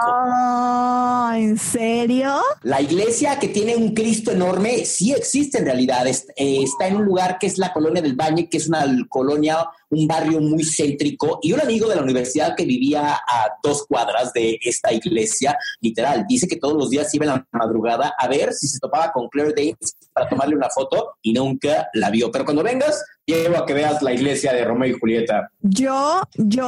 [1.34, 2.40] ¿En serio?
[2.62, 6.06] La iglesia que tiene un Cristo enorme sí existe en realidad.
[6.06, 9.66] Eh, está en un lugar que es la Colonia del Baño, que es una colonia,
[9.90, 14.32] un barrio muy céntrico, y un amigo de la universidad que vivía a dos cuadras
[14.32, 18.52] de esta iglesia, literal, dice que todos los días iba en la madrugada a ver
[18.52, 22.30] si se topaba con Claire Danes para tomarle una foto y nunca la vio.
[22.30, 25.50] Pero cuando vengas, llevo a que veas la iglesia de Romeo y Julieta.
[25.62, 26.66] Yo, yo,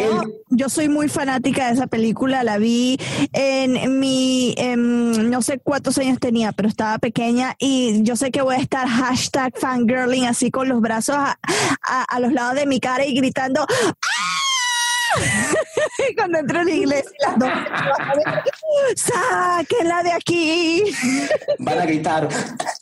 [0.49, 2.45] yo soy muy fanática de esa película.
[2.45, 2.99] La vi
[3.33, 8.57] en mi, no sé cuántos años tenía, pero estaba pequeña y yo sé que voy
[8.57, 11.37] a estar hashtag fangirling así con los brazos a,
[11.83, 13.63] a los lados de mi cara y gritando.
[13.63, 14.47] ¡Ah!
[16.17, 17.51] Cuando entró en la iglesia, las dos.
[18.97, 20.85] ¡Sáquenla de aquí!
[21.59, 22.29] Van a gritar: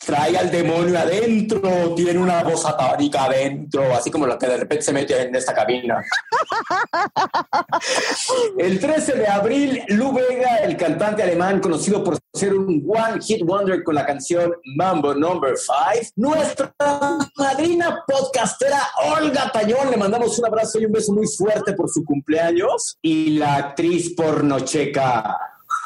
[0.05, 4.85] trae al demonio adentro, tiene una voz satánica adentro, así como la que de repente
[4.85, 6.03] se mete en esta cabina.
[8.57, 13.43] el 13 de abril, Lu Vega, el cantante alemán conocido por ser un One Hit
[13.43, 16.73] Wonder con la canción Mambo Number 5, nuestra
[17.37, 18.81] madrina podcastera
[19.17, 23.14] Olga Tañón, le mandamos un abrazo y un beso muy fuerte por su cumpleaños y
[23.37, 25.37] la actriz pornocheca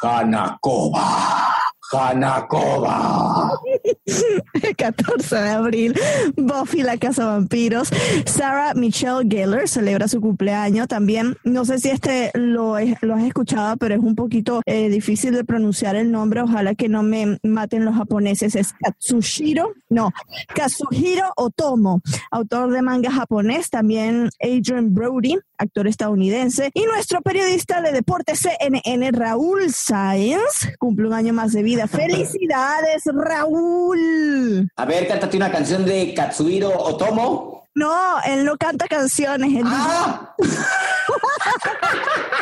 [0.02, 1.60] Hanakova.
[1.92, 3.50] Hanakova.
[4.76, 5.94] 14 de abril,
[6.36, 7.90] Buffy la Casa Vampiros.
[8.26, 11.36] Sarah Michelle Gellar celebra su cumpleaños también.
[11.44, 15.44] No sé si este lo, lo has escuchado, pero es un poquito eh, difícil de
[15.44, 16.42] pronunciar el nombre.
[16.42, 18.54] Ojalá que no me maten los japoneses.
[18.54, 20.12] Es Katsushiro, no,
[20.54, 22.00] Kazuhiro Otomo,
[22.30, 23.70] autor de manga japonés.
[23.70, 26.70] También Adrian Brody, actor estadounidense.
[26.74, 31.86] Y nuestro periodista de deporte CNN, Raúl Sáenz, cumple un año más de vida.
[31.88, 34.70] ¡Felicidades, Raúl!
[34.76, 37.59] A ver, cántate una canción de Katsuhiro Otomo.
[37.74, 39.52] No, él no canta canciones.
[39.52, 40.34] Él ah.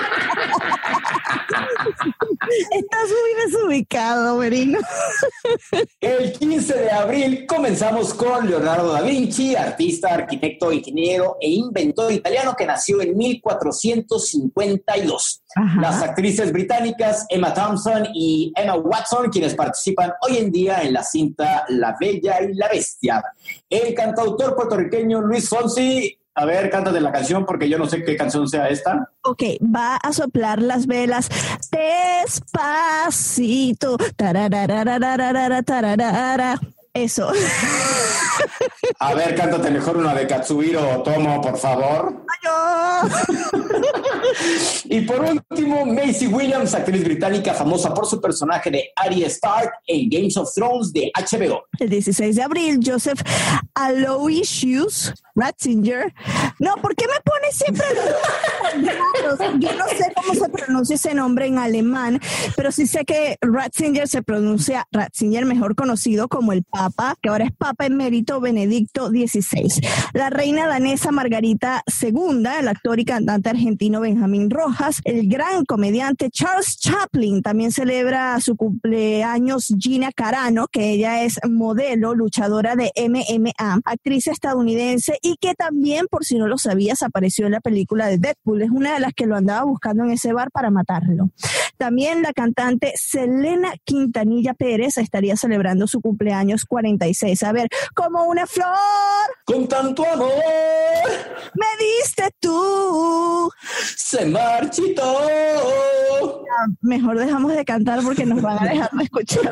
[2.70, 4.78] Estás muy desubicado, Merino.
[6.00, 12.54] El 15 de abril comenzamos con Leonardo da Vinci, artista, arquitecto, ingeniero e inventor italiano
[12.56, 15.42] que nació en 1452.
[15.80, 21.02] Las actrices británicas Emma Thompson y Emma Watson, quienes participan hoy en día en la
[21.02, 23.22] cinta La Bella y la Bestia.
[23.68, 28.16] El cantautor puertorriqueño Luis Fonsi a ver, cántate la canción porque yo no sé qué
[28.16, 29.10] canción sea esta.
[29.22, 29.42] Ok,
[29.74, 31.28] va a soplar las velas
[32.24, 33.96] despacito.
[36.94, 37.32] Eso.
[38.98, 42.24] A ver, cántate mejor una de Katsuhiro Tomo, por favor.
[44.84, 50.08] y por último, Macy Williams, actriz británica famosa por su personaje de Arya Stark en
[50.08, 51.62] Games of Thrones de HBO.
[51.78, 53.20] El 16 de abril, Joseph
[53.74, 56.12] Aloysius Ratzinger.
[56.58, 57.86] No, ¿por qué me pones siempre
[59.60, 62.20] Yo no sé cómo se pronuncia ese nombre en alemán,
[62.56, 67.44] pero sí sé que Ratzinger se pronuncia Ratzinger, mejor conocido como el Papa, que ahora
[67.44, 69.68] es Papa emérito Benedicto XVI.
[70.12, 76.30] La reina danesa Margarita II, el actor y cantante argentino Benjamín Rojas, el gran comediante
[76.30, 83.80] Charles Chaplin, también celebra su cumpleaños Gina Carano, que ella es modelo, luchadora de MMA,
[83.84, 88.18] actriz estadounidense y que también, por si no lo sabías, apareció en la película de
[88.18, 88.62] Deadpool.
[88.62, 91.30] Es una de las que lo andaba buscando en ese bar para matarlo.
[91.76, 97.42] También la cantante Selena Quintanilla Pérez estaría celebrando su cumpleaños 46.
[97.44, 98.67] A ver, como una flor.
[99.44, 100.32] Con tanto amor.
[101.54, 103.50] Me diste tú.
[103.96, 105.87] Se marchitó.
[106.80, 109.50] Mejor dejamos de cantar porque nos van a dejar de escuchar.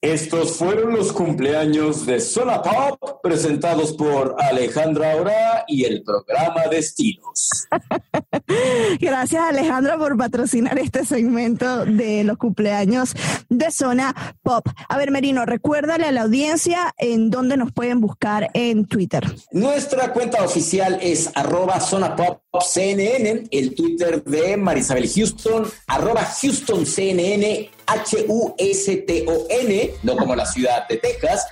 [0.00, 7.66] Estos fueron los cumpleaños de Zona Pop presentados por Alejandra Ora y el programa Destinos.
[9.00, 13.14] Gracias Alejandra por patrocinar este segmento de los cumpleaños
[13.48, 14.66] de Zona Pop.
[14.88, 19.24] A ver, Merino, recuérdale a la audiencia en dónde nos pueden buscar en Twitter.
[19.52, 23.44] Nuestra cuenta oficial es arroba Zona Pop CNN.
[23.50, 30.96] El Twitter Twitter de Marisabel Houston, arroba Houston CNN, H-U-S-T-O-N, no como la ciudad de
[30.98, 31.46] Texas.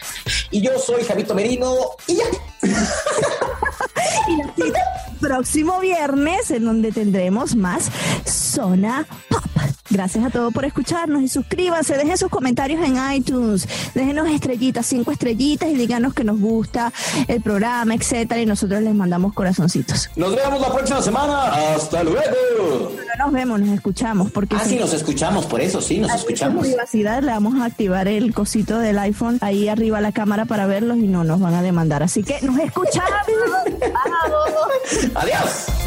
[0.50, 1.74] Y yo soy Javito Merino
[2.06, 2.24] y ya.
[5.24, 7.90] próximo viernes en donde tendremos más
[8.26, 9.40] Zona Pop.
[9.88, 15.12] Gracias a todos por escucharnos y suscríbanse, dejen sus comentarios en iTunes, déjenos estrellitas, cinco
[15.12, 16.92] estrellitas y díganos que nos gusta
[17.28, 20.10] el programa, etcétera, y nosotros les mandamos corazoncitos.
[20.16, 21.74] Nos vemos la próxima semana.
[21.74, 22.92] Hasta luego.
[23.18, 24.30] No nos vemos, nos escuchamos.
[24.32, 26.66] Porque ah, sí, nos escuchamos, por eso sí, nos escuchamos.
[26.66, 30.66] privacidad le vamos a activar el cosito del iPhone ahí arriba a la cámara para
[30.66, 32.02] verlos y no nos van a demandar.
[32.02, 33.10] Así que nos escuchamos.
[35.14, 35.83] Adiós.